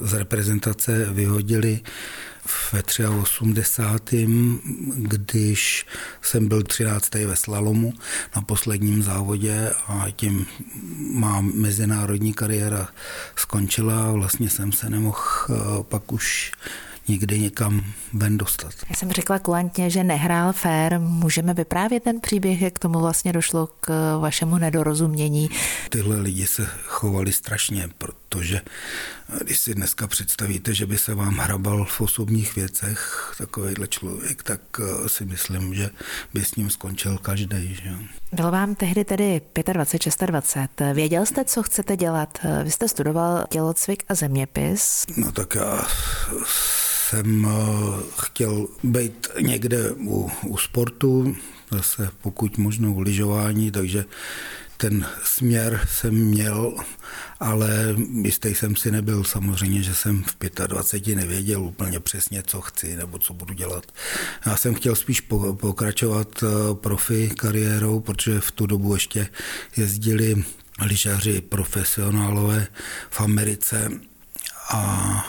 z 0.00 0.14
reprezentace 0.14 1.04
vyhodili 1.10 1.80
ve 2.72 2.82
83. 3.08 4.28
když 4.94 5.86
jsem 6.22 6.48
byl 6.48 6.62
13. 6.62 7.14
ve 7.14 7.36
slalomu 7.36 7.92
na 8.36 8.42
posledním 8.42 9.02
závodě 9.02 9.72
a 9.86 10.06
tím 10.16 10.46
má 10.96 11.40
mezinárodní 11.40 12.34
kariéra 12.34 12.88
skončila 13.36 14.12
vlastně 14.12 14.50
jsem 14.50 14.72
se 14.72 14.90
nemohl 14.90 15.18
eh, 15.50 15.54
pak 15.82 16.12
už 16.12 16.52
nikdy 17.10 17.40
někam 17.40 17.84
ven 18.12 18.38
dostat. 18.38 18.72
Já 18.90 18.96
jsem 18.96 19.12
řekla 19.12 19.38
kulantně, 19.38 19.90
že 19.90 20.04
nehrál 20.04 20.52
fér. 20.52 21.00
Můžeme 21.00 21.54
vyprávět 21.54 22.02
ten 22.02 22.20
příběh, 22.20 22.62
jak 22.62 22.78
tomu 22.78 23.00
vlastně 23.00 23.32
došlo 23.32 23.68
k 23.80 24.18
vašemu 24.20 24.58
nedorozumění? 24.58 25.50
Tyhle 25.88 26.16
lidi 26.16 26.46
se 26.46 26.68
chovali 26.84 27.32
strašně, 27.32 27.88
protože 27.98 28.60
když 29.44 29.58
si 29.58 29.74
dneska 29.74 30.06
představíte, 30.06 30.74
že 30.74 30.86
by 30.86 30.98
se 30.98 31.14
vám 31.14 31.34
hrabal 31.36 31.84
v 31.84 32.00
osobních 32.00 32.56
věcech 32.56 33.32
takovýhle 33.38 33.88
člověk, 33.88 34.42
tak 34.42 34.60
eh, 34.80 35.08
si 35.08 35.24
myslím, 35.24 35.74
že 35.74 35.90
by 36.34 36.44
s 36.44 36.54
ním 36.54 36.70
skončil 36.70 37.18
každý. 37.18 37.74
Že? 37.74 37.90
Bylo 38.32 38.50
vám 38.50 38.74
tehdy 38.74 39.04
tedy 39.04 39.40
25, 39.72 40.26
26. 40.26 40.80
Věděl 40.94 41.26
jste, 41.26 41.44
co 41.44 41.62
chcete 41.62 41.96
dělat? 41.96 42.38
Vy 42.64 42.70
jste 42.70 42.88
studoval 42.88 43.46
tělocvik 43.48 44.04
a 44.08 44.14
zeměpis. 44.14 45.04
No 45.16 45.32
tak 45.32 45.54
já 45.54 45.86
jsem 47.10 47.46
eh, 47.46 48.02
chtěl 48.20 48.68
být 48.84 49.28
někde 49.40 49.90
u, 49.92 50.30
u 50.46 50.56
sportu, 50.56 51.36
zase 51.70 52.10
pokud 52.22 52.58
možno 52.58 52.92
u 52.92 53.00
lyžování, 53.00 53.70
takže 53.70 54.04
ten 54.76 55.06
směr 55.24 55.80
jsem 55.88 56.14
měl, 56.14 56.74
ale 57.40 57.96
jistý 58.22 58.54
jsem 58.54 58.76
si 58.76 58.90
nebyl. 58.90 59.24
Samozřejmě, 59.24 59.82
že 59.82 59.94
jsem 59.94 60.22
v 60.22 60.36
25 60.66 61.16
nevěděl 61.16 61.62
úplně 61.62 62.00
přesně, 62.00 62.42
co 62.46 62.60
chci 62.60 62.96
nebo 62.96 63.18
co 63.18 63.34
budu 63.34 63.54
dělat. 63.54 63.92
Já 64.46 64.56
jsem 64.56 64.74
chtěl 64.74 64.94
spíš 64.94 65.20
pokračovat 65.54 66.28
eh, 66.42 66.74
profi 66.74 67.30
kariérou, 67.36 68.00
protože 68.00 68.40
v 68.40 68.50
tu 68.50 68.66
dobu 68.66 68.94
ještě 68.94 69.28
jezdili 69.76 70.44
lyžaři 70.82 71.40
profesionálové 71.40 72.66
v 73.10 73.20
Americe 73.20 73.90
a 74.70 75.24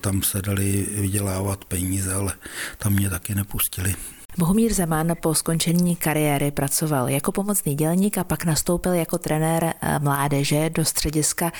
tam 0.00 0.22
se 0.22 0.42
dali 0.42 0.86
vydělávat 0.90 1.64
peníze, 1.64 2.14
ale 2.14 2.32
tam 2.78 2.92
mě 2.92 3.10
taky 3.10 3.34
nepustili. 3.34 3.94
Bohumír 4.38 4.72
Zeman 4.72 5.12
po 5.20 5.34
skončení 5.34 5.96
kariéry 5.96 6.50
pracoval 6.50 7.08
jako 7.08 7.32
pomocný 7.32 7.74
dělník 7.74 8.18
a 8.18 8.24
pak 8.24 8.44
nastoupil 8.44 8.92
jako 8.92 9.18
trenér 9.18 9.64
eh, 9.64 9.98
mládeže 9.98 10.70
do 10.70 10.84
střediska 10.84 11.52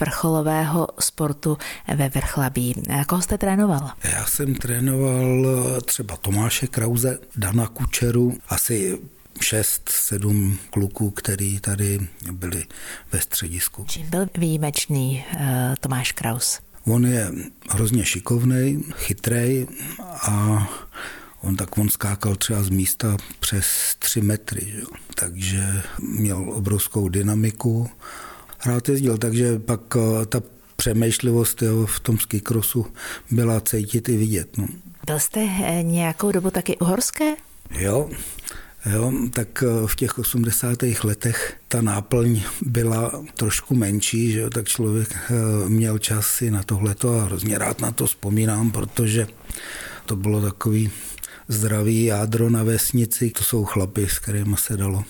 vrcholového 0.00 0.88
sportu 1.00 1.58
ve 1.94 2.08
Vrchlabí. 2.08 2.74
Koho 3.06 3.22
jste 3.22 3.38
trénoval? 3.38 3.90
Já 4.04 4.26
jsem 4.26 4.54
trénoval 4.54 5.46
eh, 5.46 5.80
třeba 5.80 6.16
Tomáše 6.16 6.66
Krauze, 6.66 7.18
Dana 7.36 7.66
Kučeru, 7.66 8.38
asi 8.48 8.98
šest, 9.40 9.88
sedm 9.88 10.58
kluků, 10.70 11.10
který 11.10 11.60
tady 11.60 12.00
byli 12.32 12.64
ve 13.12 13.20
středisku. 13.20 13.84
Čím 13.88 14.10
byl 14.10 14.26
výjimečný 14.38 15.24
uh, 15.34 15.40
Tomáš 15.80 16.12
Kraus? 16.12 16.60
On 16.84 17.06
je 17.06 17.32
hrozně 17.70 18.04
šikovný, 18.04 18.84
chytrý 18.94 19.66
a 20.22 20.68
on 21.40 21.56
tak 21.56 21.78
on 21.78 21.88
skákal 21.88 22.36
třeba 22.36 22.62
z 22.62 22.68
místa 22.68 23.16
přes 23.40 23.66
tři 23.98 24.20
metry, 24.20 24.66
že? 24.66 24.82
takže 25.14 25.82
měl 25.98 26.50
obrovskou 26.50 27.08
dynamiku. 27.08 27.90
Rád 28.66 28.88
jezdil, 28.88 29.18
takže 29.18 29.58
pak 29.58 29.80
eh, 29.96 30.26
ta 30.26 30.42
přemýšlivost 30.76 31.62
jo, 31.62 31.86
v 31.86 32.00
tom 32.00 32.18
skikrosu 32.18 32.86
byla 33.30 33.60
cítit 33.60 34.08
i 34.08 34.16
vidět. 34.16 34.58
No. 34.58 34.66
Byl 35.06 35.18
jste 35.18 35.48
eh, 35.64 35.82
nějakou 35.82 36.32
dobu 36.32 36.50
taky 36.50 36.76
uhorské? 36.76 37.34
Jo, 37.70 38.10
Jo, 38.86 39.12
tak 39.30 39.62
eh, 39.62 39.86
v 39.86 39.96
těch 39.96 40.18
80. 40.18 40.78
letech 41.04 41.56
ta 41.68 41.82
náplň 41.82 42.42
byla 42.62 43.22
trošku 43.36 43.74
menší, 43.74 44.32
že 44.32 44.40
jo, 44.40 44.50
tak 44.50 44.68
člověk 44.68 45.16
eh, 45.16 45.68
měl 45.68 45.98
čas 45.98 46.26
si 46.26 46.50
na 46.50 46.62
tohleto 46.62 47.18
a 47.20 47.24
hrozně 47.24 47.58
rád 47.58 47.80
na 47.80 47.92
to 47.92 48.06
vzpomínám, 48.06 48.70
protože 48.70 49.26
to 50.06 50.16
bylo 50.16 50.42
takový 50.42 50.90
zdravý 51.48 52.04
jádro 52.04 52.50
na 52.50 52.62
vesnici. 52.62 53.30
To 53.30 53.44
jsou 53.44 53.64
chlapy, 53.64 54.08
s 54.08 54.18
kterými 54.18 54.56
se 54.56 54.76
dalo 54.76 55.04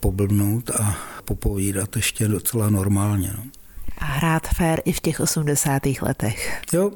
poblbnout 0.00 0.70
a 0.70 0.98
popovídat 1.24 1.96
ještě 1.96 2.28
docela 2.28 2.70
normálně. 2.70 3.32
No 3.36 3.59
a 4.00 4.04
hrát 4.04 4.46
fér 4.46 4.82
i 4.84 4.92
v 4.92 5.00
těch 5.00 5.20
80. 5.20 5.82
letech. 6.02 6.62
Jo, 6.72 6.90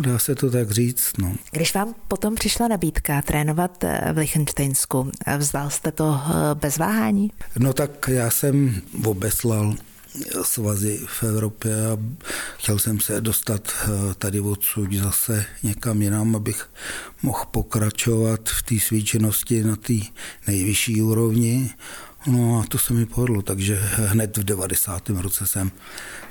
dá 0.00 0.18
se 0.18 0.34
to 0.34 0.50
tak 0.50 0.70
říct. 0.70 1.12
No. 1.18 1.34
Když 1.50 1.74
vám 1.74 1.94
potom 2.08 2.34
přišla 2.34 2.68
nabídka 2.68 3.22
trénovat 3.22 3.84
eh, 3.84 4.12
v 4.12 4.18
Lichtensteinsku, 4.18 5.10
vzdal 5.38 5.70
jste 5.70 5.92
to 5.92 6.20
eh, 6.26 6.54
bez 6.54 6.78
váhání? 6.78 7.32
No 7.58 7.72
tak 7.72 8.08
já 8.08 8.30
jsem 8.30 8.80
obeslal 9.04 9.74
svazy 10.42 11.00
v 11.06 11.22
Evropě 11.22 11.72
a 11.86 11.98
chtěl 12.56 12.78
jsem 12.78 13.00
se 13.00 13.20
dostat 13.20 13.72
eh, 13.82 14.14
tady 14.18 14.40
odsud 14.40 14.92
zase 14.92 15.44
někam 15.62 16.02
jinam, 16.02 16.36
abych 16.36 16.70
mohl 17.22 17.44
pokračovat 17.50 18.40
v 18.48 18.62
té 18.62 18.80
svíčenosti 18.80 19.64
na 19.64 19.76
té 19.76 19.94
nejvyšší 20.46 21.02
úrovni 21.02 21.70
No 22.30 22.60
a 22.60 22.66
to 22.68 22.78
se 22.78 22.94
mi 22.94 23.06
povedlo, 23.06 23.42
takže 23.42 23.80
hned 23.94 24.36
v 24.36 24.44
90. 24.44 25.08
roce 25.08 25.46
jsem 25.46 25.70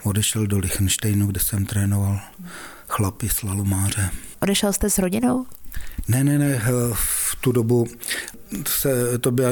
odešel 0.04 0.48
do 0.48 0.58
Lichtensteinu, 0.58 1.28
kde 1.28 1.40
jsem 1.40 1.66
trénoval 1.66 2.20
chlapy 2.88 3.30
slalomáře. 3.30 4.10
Odešel 4.42 4.74
jste 4.74 4.90
s 4.90 4.98
rodinou? 4.98 5.46
Ne, 6.08 6.24
ne, 6.24 6.38
ne, 6.38 6.62
v 6.94 7.36
tu 7.42 7.52
dobu 7.52 7.88
se, 8.68 9.18
to 9.18 9.32
by 9.32 9.44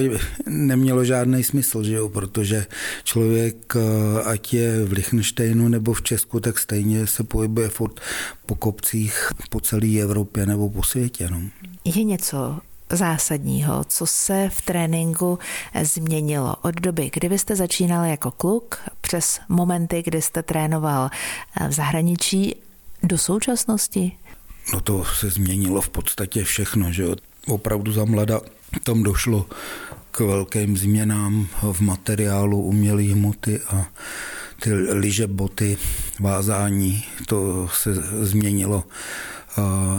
nemělo 0.49 1.05
žádný 1.05 1.43
smysl, 1.43 1.83
že 1.83 1.93
jo, 1.93 2.09
protože 2.09 2.65
člověk, 3.03 3.73
ať 4.23 4.53
je 4.53 4.85
v 4.85 4.91
Lichtensteinu 4.91 5.67
nebo 5.67 5.93
v 5.93 6.01
Česku, 6.01 6.39
tak 6.39 6.59
stejně 6.59 7.07
se 7.07 7.23
pohybuje 7.23 7.69
furt 7.69 7.99
po 8.45 8.55
kopcích 8.55 9.29
po 9.49 9.59
celé 9.59 9.99
Evropě 10.01 10.45
nebo 10.45 10.69
po 10.69 10.83
světě. 10.83 11.29
No. 11.31 11.41
Je 11.85 12.03
něco, 12.03 12.59
zásadního, 12.95 13.83
co 13.83 14.07
se 14.07 14.49
v 14.53 14.61
tréninku 14.61 15.39
změnilo 15.83 16.55
od 16.61 16.75
doby, 16.75 17.11
kdy 17.13 17.29
vy 17.29 17.39
jste 17.39 17.55
začínal 17.55 18.05
jako 18.05 18.31
kluk, 18.31 18.77
přes 19.01 19.39
momenty, 19.49 20.03
kdy 20.05 20.21
jste 20.21 20.43
trénoval 20.43 21.09
v 21.67 21.71
zahraničí, 21.71 22.55
do 23.03 23.17
současnosti? 23.17 24.11
No 24.73 24.81
to 24.81 25.05
se 25.05 25.29
změnilo 25.29 25.81
v 25.81 25.89
podstatě 25.89 26.43
všechno, 26.43 26.91
že 26.91 27.05
opravdu 27.47 27.91
za 27.91 28.05
mlada 28.05 28.41
tam 28.83 29.03
došlo 29.03 29.45
k 30.11 30.19
velkým 30.19 30.77
změnám 30.77 31.47
v 31.71 31.81
materiálu 31.81 32.61
umělé 32.61 33.03
hmoty 33.03 33.61
a 33.69 33.85
ty 34.61 34.73
lyže, 34.73 35.27
boty, 35.27 35.77
vázání, 36.19 37.03
to 37.25 37.69
se 37.73 37.93
změnilo 38.21 38.83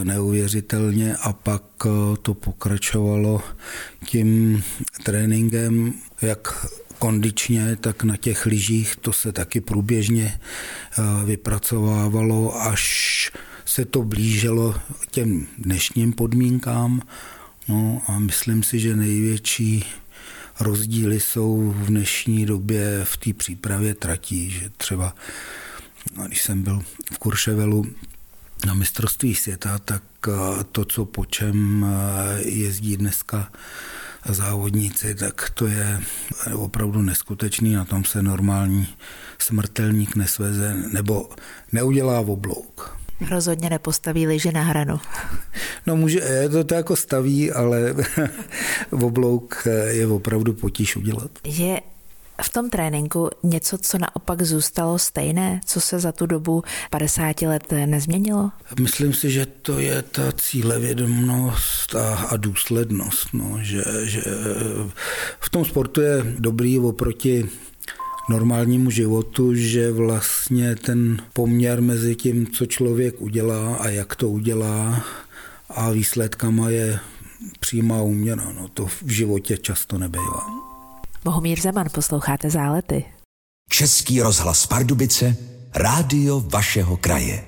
neuvěřitelně 0.04 1.16
a 1.16 1.32
pak 1.32 1.62
to 2.22 2.34
pokračovalo 2.34 3.42
tím 4.04 4.62
tréninkem, 5.02 5.94
jak 6.22 6.66
kondičně, 6.98 7.76
tak 7.76 8.04
na 8.04 8.16
těch 8.16 8.46
lyžích 8.46 8.96
to 8.96 9.12
se 9.12 9.32
taky 9.32 9.60
průběžně 9.60 10.40
vypracovávalo, 11.24 12.62
až 12.62 13.32
se 13.64 13.84
to 13.84 14.02
blížilo 14.02 14.74
těm 15.10 15.46
dnešním 15.58 16.12
podmínkám. 16.12 17.02
No 17.68 18.02
a 18.06 18.18
myslím 18.18 18.62
si, 18.62 18.80
že 18.80 18.96
největší 18.96 19.84
rozdíly 20.60 21.20
jsou 21.20 21.74
v 21.76 21.86
dnešní 21.86 22.46
době 22.46 23.00
v 23.04 23.16
té 23.16 23.32
přípravě 23.32 23.94
tratí, 23.94 24.50
že 24.50 24.70
třeba 24.76 25.14
když 26.26 26.42
jsem 26.42 26.62
byl 26.62 26.82
v 27.12 27.18
Kurševelu, 27.18 27.86
na 28.66 28.74
mistrovství 28.74 29.34
světa, 29.34 29.78
tak 29.78 30.02
eh, 30.28 30.64
to, 30.72 30.84
co 30.84 31.04
po 31.04 31.24
čem 31.24 31.86
eh, 31.88 32.42
jezdí 32.48 32.96
dneska 32.96 33.52
závodníci, 34.28 35.14
tak 35.14 35.50
to 35.50 35.66
je 35.66 36.00
opravdu 36.54 37.02
neskutečný, 37.02 37.74
na 37.74 37.84
tom 37.84 38.04
se 38.04 38.22
normální 38.22 38.88
smrtelník 39.38 40.16
nesveze 40.16 40.74
nebo 40.92 41.28
neudělá 41.72 42.20
v 42.20 42.30
oblouk. 42.30 42.96
Rozhodně 43.30 43.70
nepostaví 43.70 44.26
liže 44.26 44.52
na 44.52 44.62
hranu. 44.62 45.00
No 45.86 45.96
může, 45.96 46.18
je 46.18 46.48
to, 46.48 46.64
to 46.64 46.74
jako 46.74 46.96
staví, 46.96 47.52
ale 47.52 47.94
v 48.90 49.04
oblouk 49.04 49.66
je 49.88 50.06
opravdu 50.06 50.52
potíž 50.52 50.96
udělat. 50.96 51.30
Je 51.44 51.80
v 52.42 52.48
tom 52.48 52.70
tréninku 52.70 53.30
něco, 53.42 53.78
co 53.78 53.98
naopak 53.98 54.42
zůstalo 54.42 54.98
stejné, 54.98 55.60
co 55.64 55.80
se 55.80 55.98
za 55.98 56.12
tu 56.12 56.26
dobu 56.26 56.62
50 56.90 57.42
let 57.42 57.72
nezměnilo? 57.86 58.50
Myslím 58.80 59.14
si, 59.14 59.30
že 59.30 59.46
to 59.46 59.78
je 59.78 60.02
ta 60.02 60.32
cílevědomost 60.32 61.94
a, 61.94 62.14
a 62.16 62.36
důslednost, 62.36 63.28
no, 63.32 63.58
že, 63.62 63.84
že 64.04 64.22
v 65.40 65.50
tom 65.50 65.64
sportu 65.64 66.00
je 66.00 66.34
dobrý 66.38 66.78
oproti 66.78 67.48
normálnímu 68.28 68.90
životu, 68.90 69.54
že 69.54 69.92
vlastně 69.92 70.76
ten 70.76 71.22
poměr 71.32 71.82
mezi 71.82 72.16
tím, 72.16 72.46
co 72.46 72.66
člověk 72.66 73.20
udělá 73.20 73.76
a 73.76 73.88
jak 73.88 74.16
to 74.16 74.28
udělá 74.28 75.04
a 75.70 75.90
výsledkama 75.90 76.70
je 76.70 76.98
přímá 77.60 78.02
úměra. 78.02 78.52
No, 78.60 78.68
to 78.68 78.86
v 78.86 79.08
životě 79.08 79.58
často 79.58 79.98
nebejvá. 79.98 80.75
Bohumír 81.26 81.60
Zeman, 81.60 81.86
posloucháte 81.92 82.50
Zálety. 82.50 83.04
Český 83.70 84.22
rozhlas 84.22 84.66
Pardubice, 84.66 85.36
rádio 85.74 86.40
vašeho 86.40 86.96
kraje. 86.96 87.44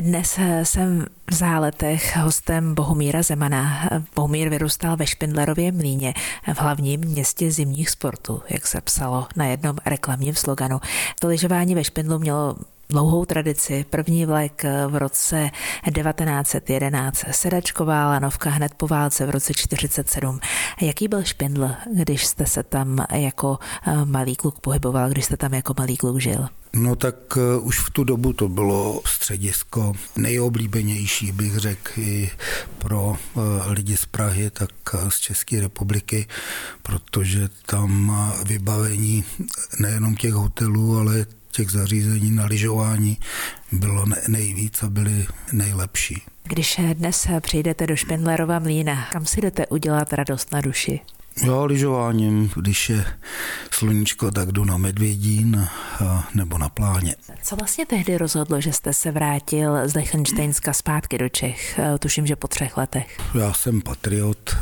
Dnes 0.00 0.38
jsem 0.62 1.06
v 1.30 1.34
záletech 1.34 2.16
hostem 2.16 2.74
Bohumíra 2.74 3.22
Zemana. 3.22 3.90
Bohumír 4.14 4.48
vyrůstal 4.48 4.96
ve 4.96 5.06
Špindlerově 5.06 5.72
mlíně 5.72 6.14
v 6.54 6.58
hlavním 6.60 7.00
městě 7.00 7.52
zimních 7.52 7.90
sportů, 7.90 8.42
jak 8.48 8.66
se 8.66 8.80
psalo 8.80 9.26
na 9.36 9.46
jednom 9.46 9.76
reklamním 9.86 10.34
sloganu. 10.34 10.80
To 11.20 11.28
lyžování 11.28 11.74
ve 11.74 11.84
Špindlu 11.84 12.18
mělo 12.18 12.56
dlouhou 12.88 13.24
tradici. 13.24 13.84
První 13.90 14.26
vlek 14.26 14.64
v 14.88 14.96
roce 14.96 15.50
1911, 15.94 17.24
sedačková 17.30 18.08
lanovka 18.08 18.50
hned 18.50 18.74
po 18.74 18.86
válce 18.86 19.26
v 19.26 19.30
roce 19.30 19.52
1947. 19.52 20.40
Jaký 20.80 21.08
byl 21.08 21.24
špindl, 21.24 21.70
když 21.94 22.26
jste 22.26 22.46
se 22.46 22.62
tam 22.62 23.06
jako 23.12 23.58
eh, 23.86 24.04
malý 24.04 24.36
kluk 24.36 24.60
pohyboval, 24.60 25.10
když 25.10 25.24
jste 25.24 25.36
tam 25.36 25.54
jako 25.54 25.74
malý 25.78 25.96
kluk 25.96 26.20
žil? 26.20 26.48
No 26.74 26.96
tak 26.96 27.16
eh, 27.36 27.58
už 27.58 27.78
v 27.80 27.90
tu 27.90 28.04
dobu 28.04 28.32
to 28.32 28.48
bylo 28.48 29.02
středisko 29.06 29.92
nejoblíbenější, 30.16 31.32
bych 31.32 31.56
řekl, 31.56 32.00
i 32.00 32.30
pro 32.78 33.16
eh, 33.16 33.40
lidi 33.70 33.96
z 33.96 34.06
Prahy, 34.06 34.50
tak 34.50 34.70
z 35.08 35.20
České 35.20 35.60
republiky, 35.60 36.26
protože 36.82 37.48
tam 37.66 38.16
vybavení 38.46 39.24
nejenom 39.80 40.16
těch 40.16 40.32
hotelů, 40.32 40.98
ale 40.98 41.26
těch 41.56 41.70
zařízení 41.70 42.30
na 42.30 42.44
lyžování 42.44 43.18
bylo 43.72 44.04
nejvíc 44.28 44.82
a 44.82 44.90
byly 44.90 45.26
nejlepší. 45.52 46.22
Když 46.44 46.80
dnes 46.94 47.26
přijdete 47.40 47.86
do 47.86 47.96
Špendlerova 47.96 48.58
mlína, 48.58 49.08
kam 49.12 49.26
si 49.26 49.40
jdete 49.40 49.66
udělat 49.66 50.12
radost 50.12 50.52
na 50.52 50.60
duši? 50.60 51.00
Jo, 51.44 51.64
lyžováním, 51.64 52.50
když 52.56 52.90
je 52.90 53.04
sluníčko, 53.70 54.30
tak 54.30 54.52
jdu 54.52 54.64
na 54.64 54.76
Medvědín 54.76 55.68
nebo 56.34 56.58
na 56.58 56.68
pláně. 56.68 57.16
Co 57.42 57.56
vlastně 57.56 57.86
tehdy 57.86 58.18
rozhodlo, 58.18 58.60
že 58.60 58.72
jste 58.72 58.92
se 58.92 59.10
vrátil 59.10 59.88
z 59.88 59.94
Lichtensteinska 59.94 60.72
zpátky 60.72 61.18
do 61.18 61.28
Čech? 61.28 61.80
Tuším, 61.98 62.26
že 62.26 62.36
po 62.36 62.48
třech 62.48 62.76
letech. 62.76 63.18
Já 63.34 63.52
jsem 63.52 63.80
patriot, 63.80 64.56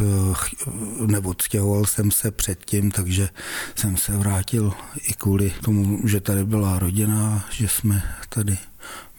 nebo 1.06 1.34
stěhoval 1.42 1.84
jsem 1.84 2.10
se 2.10 2.30
předtím, 2.30 2.90
takže 2.90 3.28
jsem 3.74 3.96
se 3.96 4.16
vrátil 4.16 4.72
i 5.02 5.12
kvůli 5.12 5.52
tomu, 5.64 6.08
že 6.08 6.20
tady 6.20 6.44
byla 6.44 6.78
rodina, 6.78 7.44
že 7.50 7.68
jsme 7.68 8.02
tady 8.28 8.58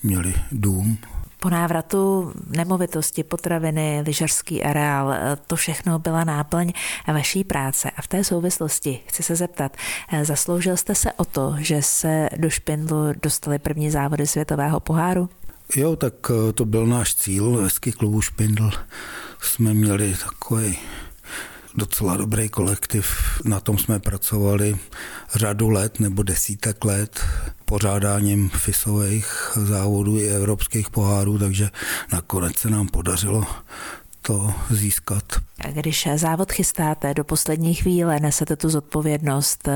měli 0.04 0.34
dům 0.52 0.98
po 1.46 1.50
návratu 1.50 2.34
nemovitosti, 2.58 3.24
potraviny, 3.24 4.04
lyžařský 4.06 4.64
areál, 4.64 5.14
eh, 5.14 5.38
to 5.48 5.56
všechno 5.56 6.00
byla 6.00 6.24
náplň 6.24 6.72
vaší 7.08 7.44
práce. 7.44 7.92
A 7.98 8.02
v 8.02 8.08
té 8.08 8.24
souvislosti 8.24 9.00
chci 9.06 9.24
se 9.24 9.36
zeptat, 9.36 9.78
eh, 10.14 10.26
zasloužil 10.26 10.78
jste 10.78 10.96
se 10.96 11.14
o 11.14 11.26
to, 11.26 11.56
že 11.58 11.82
se 11.82 12.30
do 12.38 12.50
Špindlu 12.50 13.14
dostali 13.24 13.60
první 13.60 13.92
závody 13.92 14.28
světového 14.28 14.80
poháru? 14.80 15.30
Jo, 15.76 15.96
tak 15.96 16.14
eh, 16.30 16.54
to 16.54 16.66
byl 16.66 16.88
náš 16.88 17.16
cíl. 17.16 17.58
Hezký 17.64 17.92
klubu 17.92 18.22
Špindl 18.22 18.72
jsme 19.42 19.74
měli 19.74 20.16
takový 20.24 20.78
docela 21.78 22.18
dobrý 22.18 22.50
kolektiv. 22.50 23.08
Na 23.46 23.60
tom 23.60 23.78
jsme 23.78 24.00
pracovali 24.00 24.78
řadu 25.36 25.70
let 25.70 26.00
nebo 26.00 26.24
desítek 26.24 26.86
let 26.86 27.20
pořádáním 27.66 28.50
FISových 28.50 29.52
závodů 29.56 30.20
i 30.20 30.28
evropských 30.28 30.90
pohárů, 30.90 31.40
takže 31.40 31.70
nakonec 32.14 32.58
se 32.58 32.70
nám 32.70 32.88
podařilo 32.88 33.44
to 34.22 34.54
získat. 34.70 35.24
Když 35.72 36.08
závod 36.16 36.52
chystáte 36.52 37.14
do 37.14 37.24
poslední 37.24 37.74
chvíle, 37.74 38.20
nesete 38.20 38.56
tu 38.56 38.70
zodpovědnost, 38.70 39.70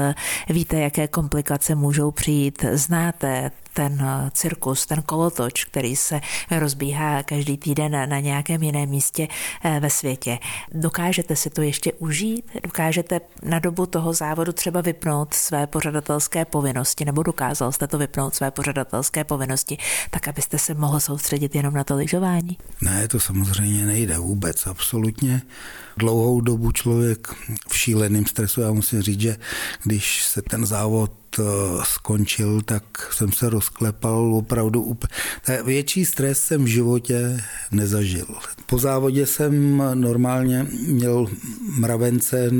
víte, 0.50 0.80
jaké 0.80 1.08
komplikace 1.08 1.76
můžou 1.76 2.12
přijít, 2.12 2.65
znáte 2.73 3.52
ten 3.73 4.01
eh, 4.01 4.32
cirkus, 4.34 4.86
ten 4.86 5.01
kolotoč, 5.01 5.65
který 5.65 5.95
se 5.95 6.21
rozbíhá 6.51 7.23
každý 7.23 7.58
týden 7.58 8.10
na 8.10 8.19
nějakém 8.19 8.63
jiném 8.63 8.89
místě 8.89 9.27
eh, 9.63 9.79
ve 9.79 9.89
světě. 9.89 10.39
Dokážete 10.71 11.36
si 11.36 11.49
to 11.49 11.62
ještě 11.62 11.93
užít? 11.93 12.45
Dokážete 12.63 13.21
na 13.43 13.60
dobu 13.60 13.86
toho 13.86 14.13
závodu 14.13 14.51
třeba 14.51 14.82
vypnout 14.82 15.34
své 15.34 15.67
pořadatelské 15.67 16.45
povinnosti, 16.45 17.05
nebo 17.05 17.23
dokázal 17.23 17.71
jste 17.71 17.88
to 17.88 17.97
vypnout 17.97 18.36
své 18.36 18.51
pořadatelské 18.51 19.23
povinnosti, 19.23 19.77
tak 20.10 20.27
abyste 20.27 20.58
se 20.60 20.73
mohl 20.73 20.99
soustředit 20.99 21.55
jenom 21.55 21.73
na 21.73 21.84
to 21.84 21.95
lyžování? 21.95 22.58
Ne, 22.82 23.08
to 23.08 23.19
samozřejmě 23.19 23.86
nejde 23.86 24.17
vůbec, 24.17 24.67
absolutně. 24.67 25.41
Dlouhou 25.97 26.41
dobu 26.41 26.71
člověk 26.71 27.27
v 27.69 27.77
šíleném 27.77 28.25
stresu, 28.25 28.62
já 28.62 28.71
musím 28.71 29.01
říct, 29.01 29.21
že 29.21 29.38
když 29.84 30.23
se 30.23 30.41
ten 30.41 30.65
závod 30.65 31.12
skončil, 31.84 32.62
tak 32.62 32.84
jsem 33.13 33.32
se 33.32 33.50
rozklepal 33.50 34.36
opravdu 34.36 34.82
úplně. 34.82 35.10
Větší 35.63 36.06
stres 36.06 36.44
jsem 36.44 36.63
v 36.63 36.68
životě 36.68 37.42
nezažil. 37.72 38.26
Po 38.65 38.80
závodě 38.80 39.26
jsem 39.26 39.84
normálně 39.94 40.68
měl 40.88 41.28
mravence 41.78 42.52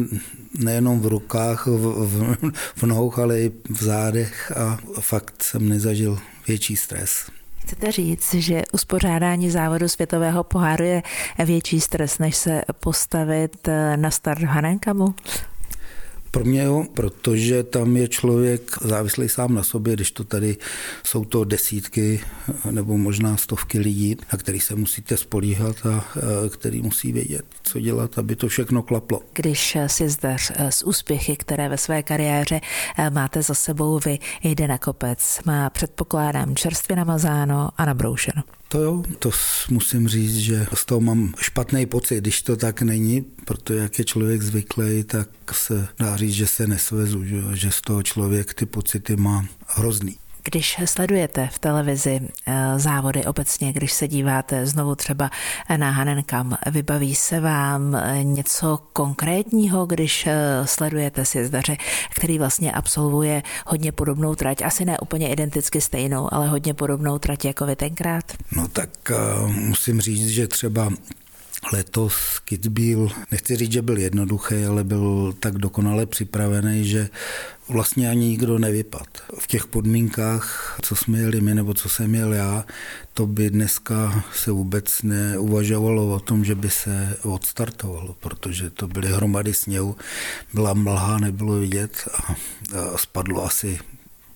nejenom 0.60 1.00
v 1.00 1.06
rukách, 1.06 1.68
v, 1.68 2.08
v, 2.08 2.36
v 2.76 2.84
nohou, 2.84 3.14
ale 3.18 3.40
i 3.40 3.52
v 3.70 3.84
zádech 3.84 4.52
a 4.58 4.78
fakt 5.00 5.44
jsem 5.44 5.70
nezažil 5.70 6.20
větší 6.48 6.76
stres. 6.76 7.30
Chcete 7.60 7.92
říct, 7.92 8.34
že 8.34 8.62
uspořádání 8.72 9.50
závodu 9.50 9.88
světového 9.88 10.44
poháru 10.44 10.84
je 10.84 11.04
větší 11.46 11.82
stres, 11.82 12.20
než 12.20 12.36
se 12.36 12.62
postavit 12.80 13.68
na 13.96 14.12
start 14.12 14.42
Hanenkamu? 14.42 15.16
Pro 16.32 16.46
mě 16.46 16.64
jo, 16.64 16.86
protože 16.94 17.64
tam 17.64 17.98
je 17.98 18.08
člověk 18.08 18.78
závislý 18.82 19.30
sám 19.30 19.56
na 19.56 19.64
sobě, 19.64 19.94
když 19.94 20.12
to 20.12 20.24
tady 20.24 20.58
jsou 21.04 21.26
to 21.26 21.44
desítky 21.44 22.22
nebo 22.72 22.98
možná 22.98 23.38
stovky 23.38 23.80
lidí, 23.80 24.18
na 24.34 24.40
který 24.40 24.60
se 24.60 24.76
musíte 24.76 25.18
spolíhat 25.18 25.86
a 25.86 26.06
který 26.50 26.82
musí 26.82 27.12
vědět, 27.12 27.46
co 27.64 27.80
dělat, 27.80 28.18
aby 28.18 28.36
to 28.36 28.48
všechno 28.48 28.84
klaplo. 28.84 29.22
Když 29.34 29.78
si 29.88 30.10
zdař 30.10 30.52
z 30.70 30.84
úspěchy, 30.84 31.36
které 31.36 31.70
ve 31.70 31.78
své 31.78 32.04
kariéře 32.04 32.62
eh, 32.98 33.10
máte 33.10 33.42
za 33.42 33.54
sebou 33.54 34.00
vy, 34.06 34.20
jde 34.44 34.68
na 34.68 34.78
kopec, 34.78 35.40
má 35.46 35.70
předpokládám 35.70 36.56
čerstvě 36.56 36.96
namazáno 36.96 37.70
a 37.78 37.86
nabroušeno. 37.86 38.44
To 38.68 38.82
jo, 38.82 39.04
to 39.20 39.32
musím 39.70 40.08
říct, 40.08 40.38
že 40.38 40.68
z 40.74 40.86
toho 40.86 41.02
mám 41.02 41.34
špatný 41.40 41.86
pocit, 41.86 42.18
když 42.18 42.42
to 42.42 42.56
tak 42.56 42.82
není, 42.82 43.26
protože 43.46 43.80
jak 43.80 44.00
je 44.00 44.06
člověk 44.06 44.42
zvyklý, 44.42 45.04
tak 45.04 45.30
se 45.54 45.88
dá 46.00 46.16
říct, 46.20 46.34
že 46.34 46.48
se 46.48 46.68
nesvezu, 46.68 47.26
že, 47.26 47.38
že 47.54 47.72
z 47.72 47.82
toho 47.82 48.04
člověk 48.04 48.54
ty 48.54 48.66
pocity 48.66 49.16
má 49.16 49.46
hrozný. 49.68 50.18
Když 50.44 50.78
sledujete 50.86 51.50
v 51.52 51.60
televizi 51.60 52.20
eh, 52.46 52.80
závody 52.80 53.26
obecně, 53.26 53.74
když 53.74 53.94
se 53.94 54.08
díváte 54.08 54.66
znovu 54.66 54.96
třeba 54.96 55.30
na 55.78 55.92
Hanenkam, 55.92 56.58
vybaví 56.72 57.16
se 57.16 57.40
vám 57.40 57.96
eh, 57.96 58.24
něco 58.24 58.80
konkrétního, 58.94 59.86
když 59.86 60.28
eh, 60.28 60.62
sledujete 60.66 61.26
sjezdaře, 61.26 61.78
který 62.16 62.40
vlastně 62.40 62.72
absolvuje 62.72 63.44
hodně 63.68 63.92
podobnou 63.92 64.36
trať, 64.36 64.62
asi 64.62 64.86
ne 64.86 65.00
úplně 65.00 65.30
identicky 65.30 65.82
stejnou, 65.82 66.34
ale 66.34 66.48
hodně 66.48 66.74
podobnou 66.74 67.20
trať 67.20 67.46
jako 67.46 67.66
vy 67.66 67.76
tenkrát? 67.76 68.24
No 68.52 68.68
tak 68.68 68.90
musím 69.50 70.02
říct, 70.02 70.28
že 70.28 70.48
třeba 70.48 70.92
letos 71.74 72.40
Kitzbühel, 72.40 73.10
nechci 73.32 73.56
říct, 73.56 73.72
že 73.72 73.82
byl 73.82 73.98
jednoduchý, 73.98 74.56
ale 74.64 74.84
byl 74.84 75.34
tak 75.40 75.58
dokonale 75.58 76.06
připravený, 76.06 76.86
že 76.86 77.10
vlastně 77.68 78.10
ani 78.10 78.26
nikdo 78.26 78.60
nevypad. 78.60 79.08
V 79.40 79.48
těch 79.48 79.68
podmínkách, 79.68 80.78
co 80.82 80.96
jsme 80.96 81.20
jeli 81.20 81.42
my, 81.42 81.56
nebo 81.56 81.74
co 81.74 81.90
jsem 81.90 82.10
měl 82.10 82.34
já, 82.34 82.66
to 83.14 83.28
by 83.28 83.50
dneska 83.50 84.24
se 84.34 84.52
vůbec 84.52 85.02
neuvažovalo 85.02 86.16
o 86.16 86.20
tom, 86.20 86.46
že 86.46 86.56
by 86.56 86.70
se 86.70 87.18
odstartovalo, 87.24 88.16
protože 88.20 88.70
to 88.70 88.88
byly 88.88 89.08
hromady 89.08 89.54
sněhu, 89.54 89.96
byla 90.54 90.74
mlha, 90.74 91.18
nebylo 91.18 91.60
vidět 91.60 92.10
a, 92.14 92.36
a 92.94 92.98
spadlo 92.98 93.46
asi 93.46 93.80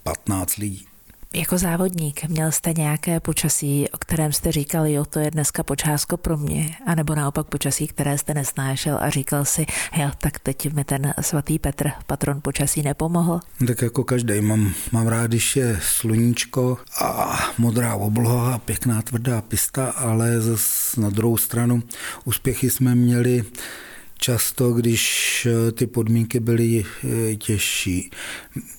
15 0.04 0.56
lidí. 0.58 0.93
Jako 1.36 1.58
závodník 1.58 2.24
měl 2.24 2.52
jste 2.52 2.74
nějaké 2.78 3.20
počasí, 3.20 3.90
o 3.92 3.98
kterém 3.98 4.34
jste 4.34 4.52
říkal, 4.52 4.88
jo, 4.88 5.06
to 5.06 5.20
je 5.20 5.32
dneska 5.32 5.64
počásko 5.64 6.18
pro 6.18 6.38
mě, 6.38 6.76
anebo 6.86 7.16
naopak 7.16 7.48
počasí, 7.48 7.88
které 7.88 8.18
jste 8.18 8.34
nesnášel 8.34 8.98
a 9.02 9.10
říkal 9.10 9.46
si, 9.46 9.66
jo, 9.98 10.12
tak 10.18 10.40
teď 10.40 10.74
mi 10.74 10.84
ten 10.84 11.14
svatý 11.22 11.60
Petr, 11.60 11.92
patron 12.08 12.42
počasí, 12.42 12.82
nepomohl? 12.82 13.40
Tak 13.68 13.82
jako 13.82 14.04
každý, 14.04 14.42
mám, 14.42 14.74
mám 14.92 15.08
rád, 15.08 15.28
když 15.28 15.56
je 15.56 15.80
sluníčko 15.82 16.78
a 17.02 17.40
modrá 17.58 17.96
obloha 17.96 18.54
a 18.54 18.58
pěkná 18.58 19.02
tvrdá 19.02 19.42
pista, 19.42 19.90
ale 19.90 20.42
zase 20.42 21.02
na 21.02 21.10
druhou 21.10 21.38
stranu 21.38 21.84
úspěchy 22.26 22.70
jsme 22.70 22.96
měli 22.96 23.44
často, 24.24 24.74
když 24.74 25.04
eh, 25.46 25.72
ty 25.72 25.88
podmínky 25.88 26.40
byly 26.40 26.86
eh, 26.86 27.36
těžší. 27.36 28.12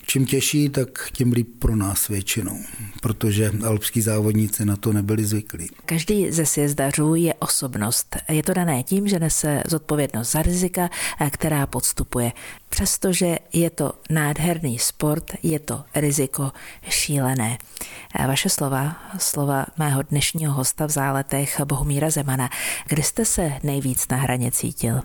Čím 0.06 0.26
těžší, 0.26 0.68
tak 0.68 1.10
tím 1.12 1.32
líp 1.32 1.48
pro 1.58 1.76
nás 1.76 2.08
většinou, 2.08 2.58
protože 3.02 3.50
alpský 3.66 4.00
závodníci 4.00 4.64
na 4.64 4.76
to 4.76 4.92
nebyli 4.92 5.24
zvyklí. 5.24 5.68
Každý 5.86 6.30
ze 6.30 6.46
sjezdařů 6.46 7.14
je 7.14 7.34
osobnost. 7.34 8.16
Je 8.28 8.42
to 8.42 8.54
dané 8.54 8.82
tím, 8.82 9.08
že 9.08 9.18
nese 9.18 9.62
zodpovědnost 9.68 10.32
za 10.32 10.42
rizika, 10.42 10.90
eh, 11.20 11.30
která 11.30 11.66
podstupuje. 11.66 12.32
Přestože 12.68 13.38
je 13.52 13.70
to 13.70 13.92
nádherný 14.10 14.78
sport, 14.78 15.32
je 15.42 15.58
to 15.58 15.84
riziko 15.94 16.52
šílené. 16.88 17.58
Vaše 18.26 18.48
slova, 18.48 18.96
slova 19.18 19.66
mého 19.78 20.02
dnešního 20.02 20.52
hosta 20.52 20.86
v 20.86 20.90
záletech 20.90 21.60
Bohumíra 21.64 22.10
Zemana, 22.10 22.50
kde 22.88 23.02
jste 23.02 23.24
se 23.24 23.52
nejvíc 23.62 24.08
na 24.08 24.16
hraně 24.16 24.50
cítil? 24.50 25.00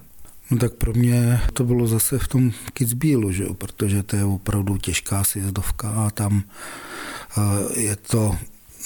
No 0.51 0.57
tak 0.57 0.73
pro 0.73 0.93
mě 0.93 1.41
to 1.53 1.63
bylo 1.63 1.87
zase 1.87 2.19
v 2.19 2.27
tom 2.27 2.51
Kitzbühelu, 2.73 3.31
že 3.31 3.43
jo, 3.43 3.53
protože 3.53 4.03
to 4.03 4.15
je 4.15 4.23
opravdu 4.23 4.77
těžká 4.77 5.23
sjezdovka 5.23 5.89
a 5.89 6.09
tam 6.09 6.43
je 7.75 7.95
to 7.95 8.35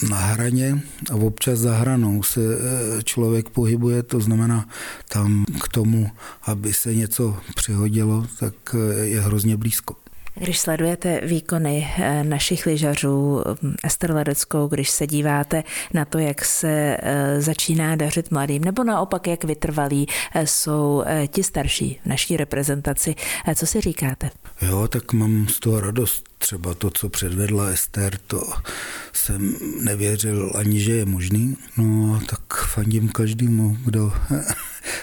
na 0.08 0.16
hraně 0.16 0.82
a 1.10 1.14
občas 1.14 1.58
za 1.58 1.74
hranou 1.74 2.22
se 2.22 2.40
e, 2.40 3.02
člověk 3.02 3.48
pohybuje, 3.48 4.02
to 4.02 4.20
znamená 4.20 4.68
tam 5.08 5.44
k 5.60 5.68
tomu, 5.68 6.10
aby 6.42 6.72
se 6.72 6.94
něco 6.94 7.36
přihodilo, 7.54 8.26
tak 8.38 8.54
e, 8.74 9.04
je 9.04 9.20
hrozně 9.20 9.56
blízko. 9.56 9.96
Když 10.34 10.60
sledujete 10.60 11.20
výkony 11.24 11.94
eh, 11.98 12.24
našich 12.24 12.66
lyžařů, 12.66 13.42
mm, 13.62 13.74
Ester 13.84 14.12
Ledeckou, 14.12 14.68
když 14.68 14.90
se 14.90 15.06
díváte 15.06 15.64
na 15.94 16.04
to, 16.04 16.18
jak 16.18 16.44
se 16.44 16.96
eh, 17.00 17.40
začíná 17.40 17.96
dařit 17.96 18.30
mladým, 18.30 18.64
nebo 18.64 18.84
naopak, 18.84 19.26
jak 19.26 19.44
vytrvalí 19.44 20.06
eh, 20.34 20.46
jsou 20.46 21.04
ti 21.28 21.42
starší 21.42 22.00
v 22.02 22.06
naší 22.06 22.36
reprezentaci, 22.36 23.14
co 23.54 23.66
si 23.66 23.80
říkáte? 23.80 24.30
Jo, 24.62 24.88
tak 24.88 25.12
mám 25.12 25.48
z 25.48 25.60
toho 25.60 25.80
radost. 25.80 26.24
Třeba 26.38 26.74
to, 26.74 26.90
co 26.90 27.08
předvedla 27.08 27.66
Ester, 27.66 28.18
to 28.26 28.52
jsem 29.12 29.56
nevěřil 29.80 30.52
ani, 30.54 30.80
že 30.80 30.92
je 30.92 31.04
možný. 31.04 31.56
No 31.76 32.20
tak 32.30 32.54
fandím 32.54 33.08
každému, 33.08 33.76
kdo 33.84 34.12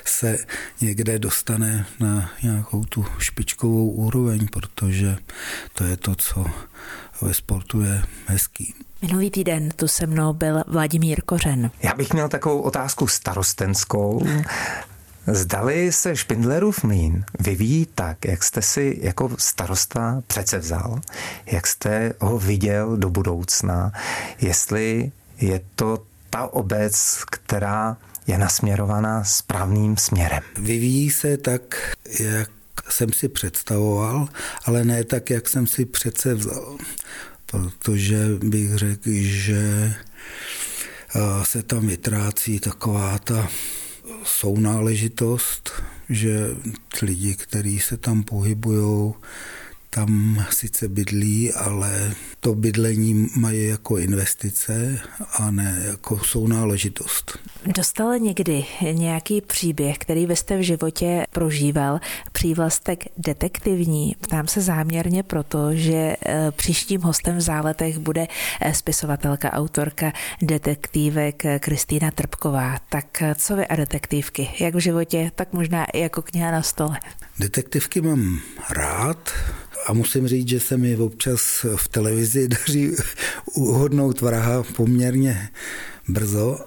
se 0.05 0.37
někde 0.81 1.19
dostane 1.19 1.85
na 1.99 2.31
nějakou 2.43 2.85
tu 2.85 3.05
špičkovou 3.19 3.89
úroveň, 3.89 4.47
protože 4.47 5.17
to 5.73 5.83
je 5.83 5.97
to, 5.97 6.15
co 6.15 6.45
ve 7.21 7.33
sportu 7.33 7.81
je 7.81 8.03
hezký. 8.25 8.73
Minulý 9.01 9.31
týden 9.31 9.69
tu 9.75 9.87
se 9.87 10.05
mnou 10.05 10.33
byl 10.33 10.63
Vladimír 10.67 11.21
Kořen. 11.21 11.71
Já 11.83 11.93
bych 11.93 12.13
měl 12.13 12.29
takovou 12.29 12.61
otázku 12.61 13.07
starostenskou. 13.07 14.27
Zdali 15.27 15.91
se 15.91 16.15
Špindlerův 16.15 16.83
mlín 16.83 17.25
vyvíjí 17.39 17.87
tak, 17.95 18.25
jak 18.25 18.43
jste 18.43 18.61
si 18.61 18.99
jako 19.01 19.29
starosta 19.37 20.21
přece 20.27 20.59
vzal, 20.59 21.01
jak 21.45 21.67
jste 21.67 22.13
ho 22.19 22.39
viděl 22.39 22.97
do 22.97 23.09
budoucna, 23.09 23.91
jestli 24.41 25.11
je 25.41 25.61
to 25.75 26.03
ta 26.29 26.53
obec, 26.53 27.23
která 27.31 27.97
je 28.27 28.37
nasměrovaná 28.37 29.23
správným 29.23 29.97
směrem. 29.97 30.43
Vyvíjí 30.57 31.11
se 31.11 31.37
tak, 31.37 31.93
jak 32.19 32.49
jsem 32.89 33.13
si 33.13 33.27
představoval, 33.27 34.27
ale 34.65 34.83
ne 34.83 35.03
tak, 35.03 35.29
jak 35.29 35.49
jsem 35.49 35.67
si 35.67 35.85
přece 35.85 36.33
vzal. 36.33 36.77
Protože 37.45 38.25
bych 38.43 38.75
řekl, 38.75 39.09
že 39.13 39.93
se 41.43 41.63
tam 41.63 41.87
vytrácí 41.87 42.59
taková 42.59 43.19
ta 43.19 43.47
sounáležitost, 44.23 45.71
že 46.09 46.47
lidi, 47.01 47.35
kteří 47.35 47.79
se 47.79 47.97
tam 47.97 48.23
pohybují, 48.23 49.13
tam 49.93 50.45
sice 50.49 50.87
bydlí, 50.87 51.53
ale 51.53 52.13
to 52.39 52.55
bydlení 52.55 53.27
mají 53.35 53.67
jako 53.67 53.97
investice 53.97 54.99
a 55.33 55.51
ne 55.51 55.81
jako 55.85 56.19
sounáležitost. 56.19 57.39
Dostal 57.65 58.19
někdy 58.19 58.65
nějaký 58.91 59.41
příběh, 59.41 59.97
který 59.97 60.25
vy 60.25 60.35
jste 60.35 60.57
v 60.57 60.61
životě 60.61 61.25
prožíval, 61.31 61.99
přívlastek 62.31 63.03
detektivní? 63.17 64.15
Ptám 64.21 64.47
se 64.47 64.61
záměrně 64.61 65.23
proto, 65.23 65.73
že 65.73 66.15
eh, 66.25 66.51
příštím 66.51 67.01
hostem 67.01 67.37
v 67.37 67.41
záletech 67.41 67.97
bude 67.97 68.27
eh, 68.61 68.73
spisovatelka, 68.73 69.53
autorka 69.53 70.11
detektivek 70.41 71.45
eh, 71.45 71.59
Kristýna 71.59 72.11
Trpková. 72.11 72.79
Tak 72.89 73.23
co 73.35 73.55
vy 73.55 73.67
a 73.67 73.75
detektivky? 73.75 74.49
Jak 74.59 74.75
v 74.75 74.79
životě, 74.79 75.31
tak 75.35 75.53
možná 75.53 75.85
i 75.85 75.99
jako 75.99 76.21
kniha 76.21 76.51
na 76.51 76.61
stole. 76.61 76.99
Detektivky 77.39 78.01
mám 78.01 78.39
rád, 78.69 79.31
a 79.87 79.93
musím 79.93 80.27
říct, 80.27 80.47
že 80.47 80.59
se 80.59 80.77
mi 80.77 80.95
občas 80.95 81.65
v 81.75 81.87
televizi 81.87 82.47
daří 82.47 82.91
uhodnout 83.55 84.21
vraha 84.21 84.63
poměrně 84.63 85.49
brzo 86.07 86.59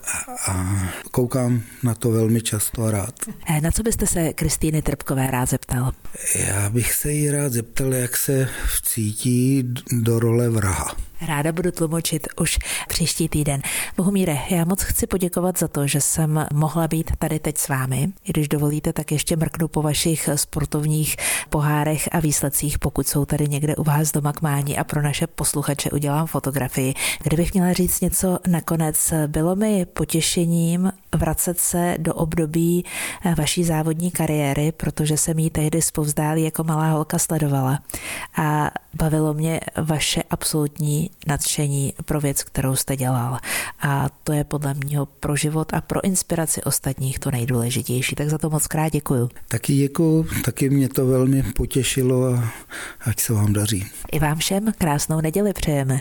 a 0.49 0.83
koukám 1.11 1.63
na 1.83 1.95
to 1.95 2.11
velmi 2.11 2.41
často 2.41 2.85
a 2.85 2.91
rád. 2.91 3.15
Eh, 3.47 3.61
na 3.61 3.71
co 3.71 3.83
byste 3.83 4.07
se 4.07 4.33
Kristýny 4.33 4.83
Trpkové 4.83 5.31
rád 5.31 5.49
zeptal? 5.49 5.93
Já 6.35 6.71
bych 6.71 6.93
se 6.93 7.13
jí 7.13 7.31
rád 7.31 7.53
zeptal, 7.53 7.95
jak 7.95 8.17
se 8.17 8.49
vcítí 8.77 9.75
do 9.93 10.19
role 10.19 10.49
vraha. 10.49 10.97
Ráda 11.21 11.53
budu 11.53 11.71
tlumočit 11.71 12.27
už 12.41 12.59
příští 12.89 13.29
týden. 13.29 13.63
Bohumíre, 13.97 14.39
já 14.51 14.65
moc 14.65 14.83
chci 14.83 15.07
poděkovat 15.07 15.59
za 15.59 15.69
to, 15.69 15.87
že 15.87 16.01
jsem 16.01 16.47
mohla 16.53 16.89
být 16.89 17.11
tady 17.19 17.39
teď 17.39 17.59
s 17.59 17.69
vámi. 17.69 18.13
I 18.25 18.33
když 18.33 18.49
dovolíte, 18.49 18.93
tak 18.93 19.13
ještě 19.13 19.37
mrknu 19.37 19.69
po 19.69 19.83
vašich 19.83 20.29
sportovních 20.35 21.17
pohárech 21.51 22.09
a 22.13 22.21
výsledcích, 22.21 22.79
pokud 22.79 23.07
jsou 23.09 23.25
tady 23.25 23.49
někde 23.49 23.77
u 23.77 23.83
vás 23.83 24.13
doma 24.13 24.33
k 24.33 24.43
mání 24.43 24.79
a 24.79 24.85
pro 24.85 25.03
naše 25.03 25.27
posluchače 25.27 25.91
udělám 25.91 26.27
fotografii. 26.27 26.95
Kdybych 27.23 27.55
měla 27.55 27.73
říct 27.73 28.01
něco 28.01 28.39
nakonec, 28.47 29.13
bylo 29.27 29.57
mi 29.57 29.87
potěšením 29.87 30.93
vracet 31.15 31.61
se 31.61 31.97
do 31.99 32.15
období 32.15 32.85
vaší 33.39 33.65
závodní 33.65 34.11
kariéry, 34.11 34.73
protože 34.73 35.17
jsem 35.17 35.39
ji 35.39 35.51
tehdy 35.51 35.83
zpovzdálí 35.83 36.43
jako 36.43 36.65
malá 36.65 36.91
holka 36.91 37.19
sledovala. 37.19 37.79
A 38.37 38.71
bavilo 38.95 39.35
mě 39.35 39.61
vaše 39.83 40.23
absolutní 40.31 41.11
nadšení 41.27 41.93
pro 42.05 42.21
věc, 42.21 42.43
kterou 42.43 42.77
jste 42.77 42.97
dělal. 42.97 43.39
A 43.81 44.09
to 44.25 44.33
je 44.33 44.45
podle 44.45 44.75
mě 44.75 44.99
pro 45.21 45.37
život 45.37 45.75
a 45.75 45.81
pro 45.81 46.05
inspiraci 46.05 46.63
ostatních 46.63 47.19
to 47.19 47.31
nejdůležitější. 47.31 48.17
Tak 48.17 48.29
za 48.29 48.39
to 48.39 48.51
moc 48.51 48.67
krát 48.67 48.89
děkuju. 48.89 49.31
Taky 49.49 49.75
děkuju, 49.75 50.27
taky 50.45 50.71
mě 50.71 50.89
to 50.89 51.07
velmi 51.07 51.43
potěšilo 51.43 52.27
a 52.27 52.53
ať 53.07 53.21
se 53.21 53.33
vám 53.33 53.53
daří. 53.53 53.87
I 54.13 54.19
vám 54.19 54.39
všem 54.39 54.73
krásnou 54.79 55.21
neděli 55.21 55.53
přejeme. 55.53 56.01